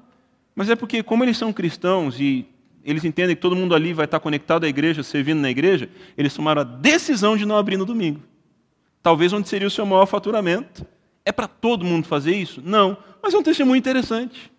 [0.55, 2.45] Mas é porque, como eles são cristãos e
[2.83, 6.35] eles entendem que todo mundo ali vai estar conectado à igreja, servindo na igreja, eles
[6.35, 8.21] tomaram a decisão de não abrir no domingo.
[9.01, 10.85] Talvez onde seria o seu maior faturamento.
[11.25, 12.61] É para todo mundo fazer isso?
[12.63, 12.95] Não.
[13.23, 14.51] Mas é um testemunho interessante.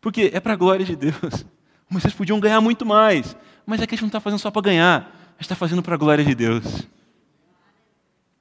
[0.00, 1.44] Porque é para a glória de Deus.
[1.90, 3.36] Mas vocês podiam ganhar muito mais.
[3.70, 4.96] Mas é que a gente não está fazendo só para ganhar.
[4.98, 6.64] A gente está fazendo para a glória de Deus.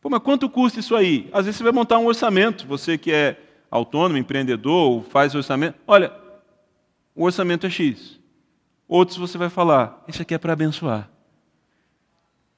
[0.02, 1.30] Pô, mas quanto custa isso aí?
[1.32, 2.66] Às vezes você vai montar um orçamento.
[2.66, 5.78] Você que é autônomo, empreendedor, ou faz orçamento.
[5.86, 6.12] Olha,
[7.14, 8.20] o orçamento é X.
[8.88, 11.08] Outros você vai falar, isso aqui é para abençoar.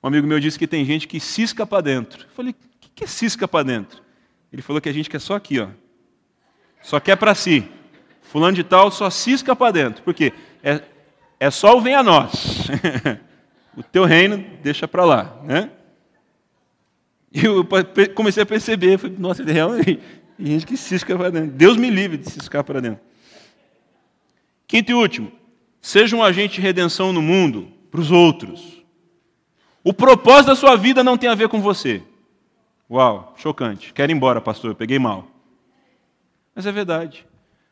[0.01, 2.23] Um amigo meu disse que tem gente que cisca para dentro.
[2.23, 4.01] Eu falei, o que é cisca para dentro?
[4.49, 5.67] Ele falou que a gente quer só aqui, ó.
[6.81, 7.69] Só quer para si.
[8.21, 10.01] Fulano de tal só cisca para dentro.
[10.03, 10.31] Por quê?
[10.63, 10.81] É,
[11.41, 12.67] é só o vem a nós.
[13.75, 15.71] o teu reino deixa para lá, né?
[17.33, 17.67] E eu
[18.13, 19.99] comecei a perceber, falei, nossa, realmente,
[20.37, 21.49] tem gente que cisca para dentro.
[21.49, 23.01] Deus me livre de ciscar para dentro.
[24.67, 25.31] Quinto e último,
[25.81, 28.83] Seja um agente de redenção no mundo, para os outros.
[29.83, 32.03] O propósito da sua vida não tem a ver com você.
[32.87, 33.91] Uau, chocante.
[33.91, 35.25] Quero ir embora, pastor, eu peguei mal.
[36.53, 37.25] Mas é verdade.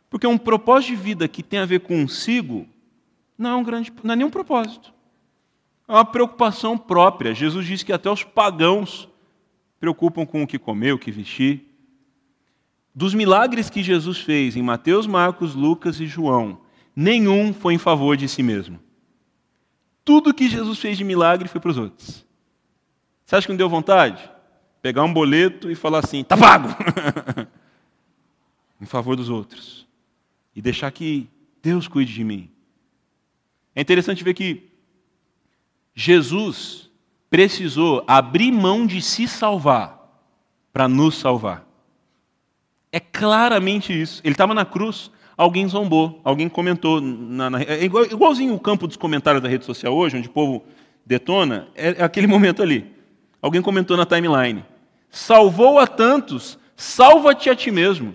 [0.10, 2.68] Porque um propósito de vida que tem a ver consigo
[3.40, 4.94] não é, um grande, não é nenhum propósito.
[5.88, 7.34] É uma preocupação própria.
[7.34, 9.08] Jesus disse que até os pagãos
[9.80, 11.66] preocupam com o que comer, o que vestir.
[12.94, 16.60] Dos milagres que Jesus fez em Mateus, Marcos, Lucas e João,
[16.94, 18.78] nenhum foi em favor de si mesmo.
[20.04, 22.26] Tudo que Jesus fez de milagre foi para os outros.
[23.26, 24.30] Você acha que não deu vontade?
[24.82, 26.68] Pegar um boleto e falar assim: tá pago!
[28.82, 29.88] em favor dos outros.
[30.54, 31.30] E deixar que
[31.62, 32.50] Deus cuide de mim.
[33.80, 34.72] É interessante ver que
[35.96, 36.92] Jesus
[37.30, 40.22] precisou abrir mão de se salvar
[40.74, 41.66] para nos salvar.
[42.92, 44.20] É claramente isso.
[44.22, 47.00] Ele estava na cruz, alguém zombou, alguém comentou.
[47.00, 50.32] Na, na, é igual, igualzinho o campo dos comentários da rede social hoje, onde o
[50.32, 50.66] povo
[51.06, 52.94] detona, é, é aquele momento ali.
[53.42, 54.66] Alguém comentou na timeline:
[55.10, 58.14] salvou a tantos, salva-te a ti mesmo.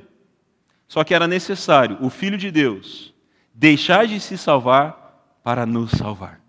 [0.86, 3.14] Só que era necessário o Filho de Deus
[3.54, 5.03] deixar de se salvar
[5.44, 6.40] para nos salvar.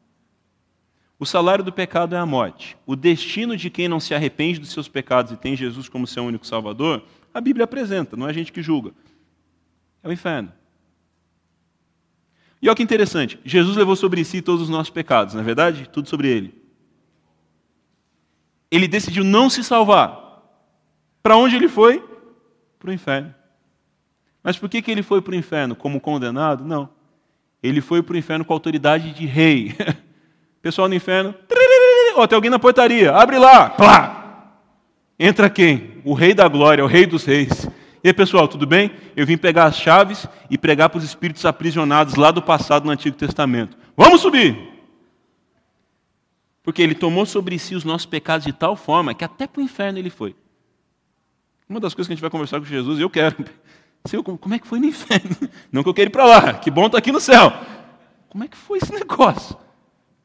[1.20, 2.78] O salário do pecado é a morte.
[2.86, 6.24] O destino de quem não se arrepende dos seus pecados e tem Jesus como seu
[6.24, 8.94] único Salvador, a Bíblia apresenta, não é a gente que julga.
[10.02, 10.52] É o inferno.
[12.62, 15.90] E olha que interessante, Jesus levou sobre si todos os nossos pecados, não é verdade?
[15.90, 16.64] Tudo sobre ele.
[18.72, 20.42] Ele decidiu não se salvar.
[21.22, 22.04] Para onde ele foi?
[22.80, 23.36] Para o inferno.
[24.42, 25.76] Mas por que, que ele foi para o inferno?
[25.76, 26.64] Como condenado?
[26.64, 26.95] Não.
[27.66, 29.76] Ele foi para o inferno com autoridade de rei.
[30.62, 31.34] Pessoal no inferno,
[32.16, 34.52] oh, tem alguém na portaria, abre lá, plá.
[35.20, 36.02] Entra quem?
[36.04, 37.68] O rei da glória, o rei dos reis.
[38.04, 38.92] E aí, pessoal, tudo bem?
[39.16, 42.92] Eu vim pegar as chaves e pregar para os espíritos aprisionados lá do passado no
[42.92, 43.78] Antigo Testamento.
[43.96, 44.58] Vamos subir!
[46.62, 49.64] Porque ele tomou sobre si os nossos pecados de tal forma que até para o
[49.64, 50.36] inferno ele foi.
[51.70, 53.36] Uma das coisas que a gente vai conversar com Jesus, eu quero.
[54.06, 55.36] Senhor, como é que foi no inferno?
[55.72, 57.52] Não que eu quero ir para lá, que bom estar tá aqui no céu.
[58.30, 59.58] Como é que foi esse negócio?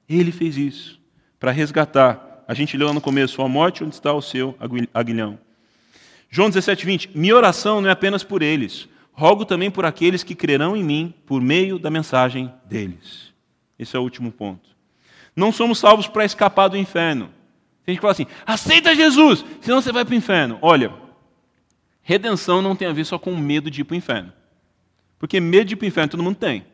[0.08, 1.00] Ele fez isso
[1.38, 2.44] para resgatar.
[2.46, 4.56] A gente leu lá no começo: a morte, onde está o seu
[4.92, 5.38] aguilhão?
[6.28, 7.10] João 17, 20.
[7.14, 11.14] Minha oração não é apenas por eles, rogo também por aqueles que crerão em mim
[11.26, 13.32] por meio da mensagem deles.
[13.78, 14.68] Esse é o último ponto.
[15.34, 17.30] Não somos salvos para escapar do inferno.
[17.84, 20.58] Tem gente que fala assim: aceita Jesus, senão você vai para o inferno.
[20.60, 20.92] Olha,
[22.02, 24.32] redenção não tem a ver só com medo de ir para o inferno.
[25.18, 26.64] Porque medo de ir para o inferno todo mundo tem.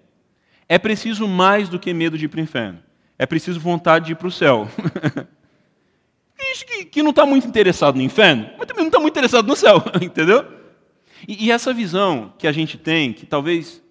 [0.69, 2.79] É preciso mais do que medo de ir para o inferno.
[3.19, 4.69] É preciso vontade de ir para o céu.
[6.67, 9.55] Que, que não está muito interessado no inferno, mas também não está muito interessado no
[9.55, 10.45] céu, entendeu?
[11.29, 13.83] E, e essa visão que a gente tem, que talvez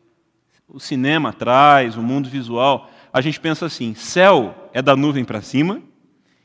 [0.67, 5.41] o cinema traz, o mundo visual, a gente pensa assim: céu é da nuvem para
[5.41, 5.81] cima,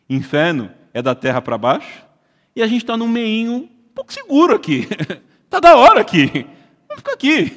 [0.09, 2.05] inferno é da terra para baixo,
[2.55, 4.89] e a gente está num meinho um pouco seguro aqui.
[5.45, 6.47] Está da hora aqui.
[6.89, 7.53] Vamos ficar aqui.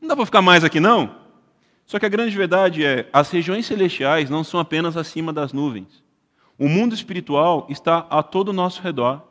[0.00, 1.14] Não dá para ficar mais aqui, não?
[1.86, 6.02] Só que a grande verdade é: as regiões celestiais não são apenas acima das nuvens.
[6.58, 9.22] O mundo espiritual está a todo o nosso redor.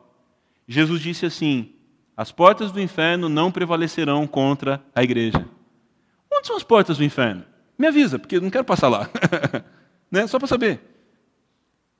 [0.66, 1.72] Jesus disse assim:
[2.16, 5.46] as portas do inferno não prevalecerão contra a igreja.
[6.32, 7.44] Onde são as portas do inferno?
[7.78, 9.08] Me avisa, porque eu não quero passar lá.
[10.10, 10.26] né?
[10.26, 10.80] Só para saber.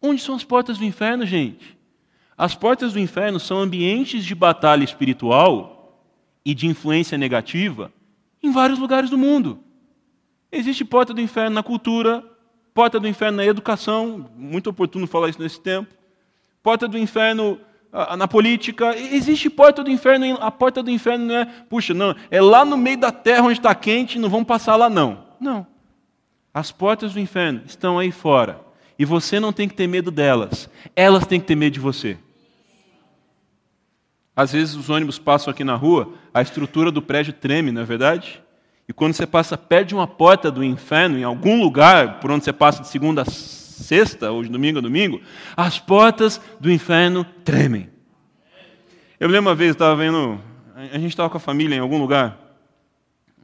[0.00, 1.78] Onde são as portas do inferno, gente?
[2.36, 6.00] As portas do inferno são ambientes de batalha espiritual
[6.44, 7.92] e de influência negativa
[8.42, 9.60] em vários lugares do mundo.
[10.50, 12.24] Existe porta do inferno na cultura,
[12.74, 15.94] porta do inferno na educação, muito oportuno falar isso nesse tempo,
[16.62, 17.60] porta do inferno
[18.16, 22.40] na política, existe porta do inferno, a porta do inferno não é, puxa, não, é
[22.40, 25.24] lá no meio da terra onde está quente, não vamos passar lá não.
[25.38, 25.66] Não.
[26.54, 28.60] As portas do inferno estão aí fora.
[29.02, 30.70] E você não tem que ter medo delas.
[30.94, 32.16] Elas têm que ter medo de você.
[34.36, 37.84] Às vezes os ônibus passam aqui na rua, a estrutura do prédio treme, não é
[37.84, 38.40] verdade?
[38.88, 42.44] E quando você passa perto de uma porta do inferno, em algum lugar por onde
[42.44, 45.20] você passa de segunda a sexta, ou de domingo a domingo,
[45.56, 47.90] as portas do inferno tremem.
[49.18, 50.40] Eu lembro uma vez, estava vendo,
[50.76, 52.38] a gente estava com a família em algum lugar,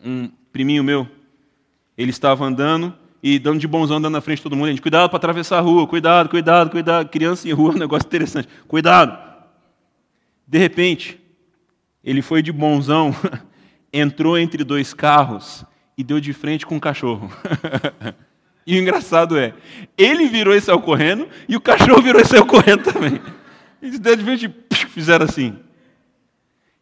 [0.05, 1.09] um priminho meu,
[1.97, 4.67] ele estava andando e dando de bonzão andando na frente de todo mundo.
[4.67, 7.09] A gente, cuidado para atravessar a rua, cuidado, cuidado, cuidado.
[7.09, 8.49] Criança em rua é um negócio interessante.
[8.67, 9.19] Cuidado.
[10.47, 11.19] De repente,
[12.03, 13.15] ele foi de bonzão,
[13.93, 15.65] entrou entre dois carros
[15.97, 17.31] e deu de frente com um cachorro.
[18.69, 19.55] E o engraçado é,
[19.97, 23.19] ele virou e saiu correndo, e o cachorro virou e saiu correndo também.
[23.81, 24.55] Eles de repente
[24.91, 25.57] fizeram assim.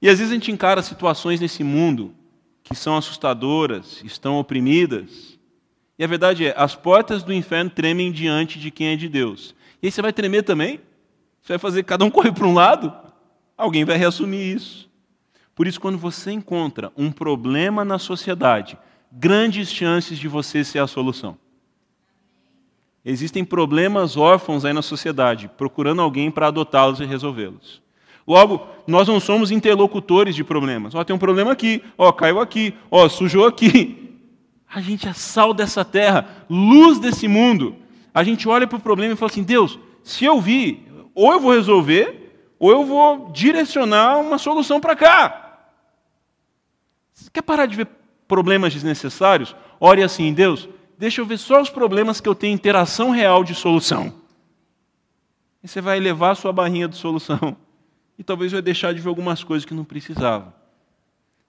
[0.02, 2.12] E às vezes a gente encara situações nesse mundo
[2.64, 5.35] que são assustadoras, estão oprimidas.
[5.98, 9.54] E a verdade é, as portas do inferno tremem diante de quem é de Deus.
[9.82, 10.80] E aí você vai tremer também?
[11.42, 12.92] Você vai fazer cada um correr para um lado?
[13.56, 14.90] Alguém vai reassumir isso.
[15.54, 18.76] Por isso, quando você encontra um problema na sociedade,
[19.10, 21.38] grandes chances de você ser a solução.
[23.02, 27.80] Existem problemas órfãos aí na sociedade, procurando alguém para adotá-los e resolvê-los.
[28.26, 30.94] Logo, nós não somos interlocutores de problemas.
[30.94, 34.02] Ó, tem um problema aqui, ó, caiu aqui, ó, sujou aqui.
[34.68, 37.76] A gente é sal dessa terra, luz desse mundo.
[38.12, 41.40] A gente olha para o problema e fala assim: Deus, se eu vi, ou eu
[41.40, 45.42] vou resolver, ou eu vou direcionar uma solução para cá.
[47.12, 47.88] Você quer parar de ver
[48.28, 49.54] problemas desnecessários?
[49.80, 53.54] Ore assim, Deus, deixa eu ver só os problemas que eu tenho interação real de
[53.54, 54.12] solução.
[55.62, 57.56] E você vai levar a sua barrinha de solução.
[58.18, 60.54] E talvez vai deixar de ver algumas coisas que não precisava.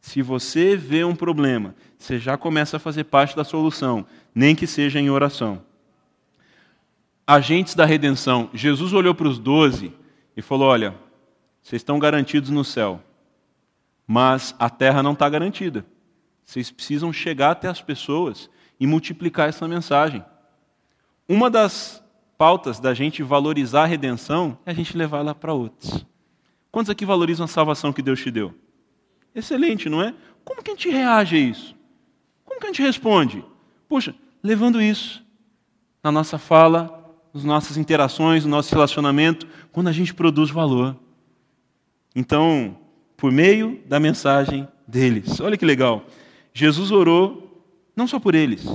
[0.08, 4.66] Se você vê um problema, você já começa a fazer parte da solução, nem que
[4.66, 5.62] seja em oração.
[7.28, 8.50] Agentes da redenção.
[8.54, 9.92] Jesus olhou para os doze
[10.36, 10.96] e falou: Olha,
[11.62, 13.04] vocês estão garantidos no céu,
[14.08, 15.86] mas a terra não está garantida.
[16.46, 18.50] Vocês precisam chegar até as pessoas
[18.80, 20.24] e multiplicar essa mensagem.
[21.28, 22.02] Uma das
[22.38, 26.06] pautas da gente valorizar a redenção é a gente levar ela para outros.
[26.72, 28.56] Quantos aqui valorizam a salvação que Deus te deu?
[29.38, 30.16] Excelente, não é?
[30.44, 31.76] Como que a gente reage a isso?
[32.44, 33.46] Como que a gente responde?
[33.88, 35.24] Puxa, levando isso
[36.04, 40.98] na nossa fala, nas nossas interações, no nosso relacionamento, quando a gente produz valor.
[42.16, 42.76] Então,
[43.16, 45.40] por meio da mensagem deles.
[45.40, 46.06] Olha que legal.
[46.52, 47.64] Jesus orou
[47.96, 48.66] não só por eles,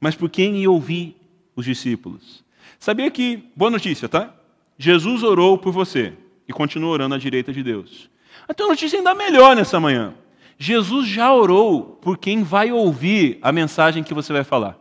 [0.00, 1.14] mas por quem ia ouvir
[1.54, 2.42] os discípulos.
[2.78, 4.34] Sabia que, boa notícia, tá?
[4.78, 6.14] Jesus orou por você
[6.48, 8.08] e continua orando à direita de Deus.
[8.46, 10.14] A tua notícia ainda melhor nessa manhã.
[10.58, 14.76] Jesus já orou por quem vai ouvir a mensagem que você vai falar.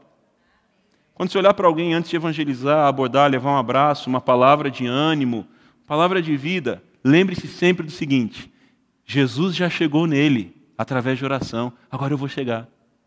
[1.14, 4.86] Quando você olhar para alguém antes de evangelizar, abordar, levar um abraço, uma palavra de
[4.86, 5.48] ânimo,
[5.88, 8.52] palavra de vida, lembre-se sempre do seguinte:
[9.06, 12.68] Jesus já chegou nele através de oração, agora eu vou chegar.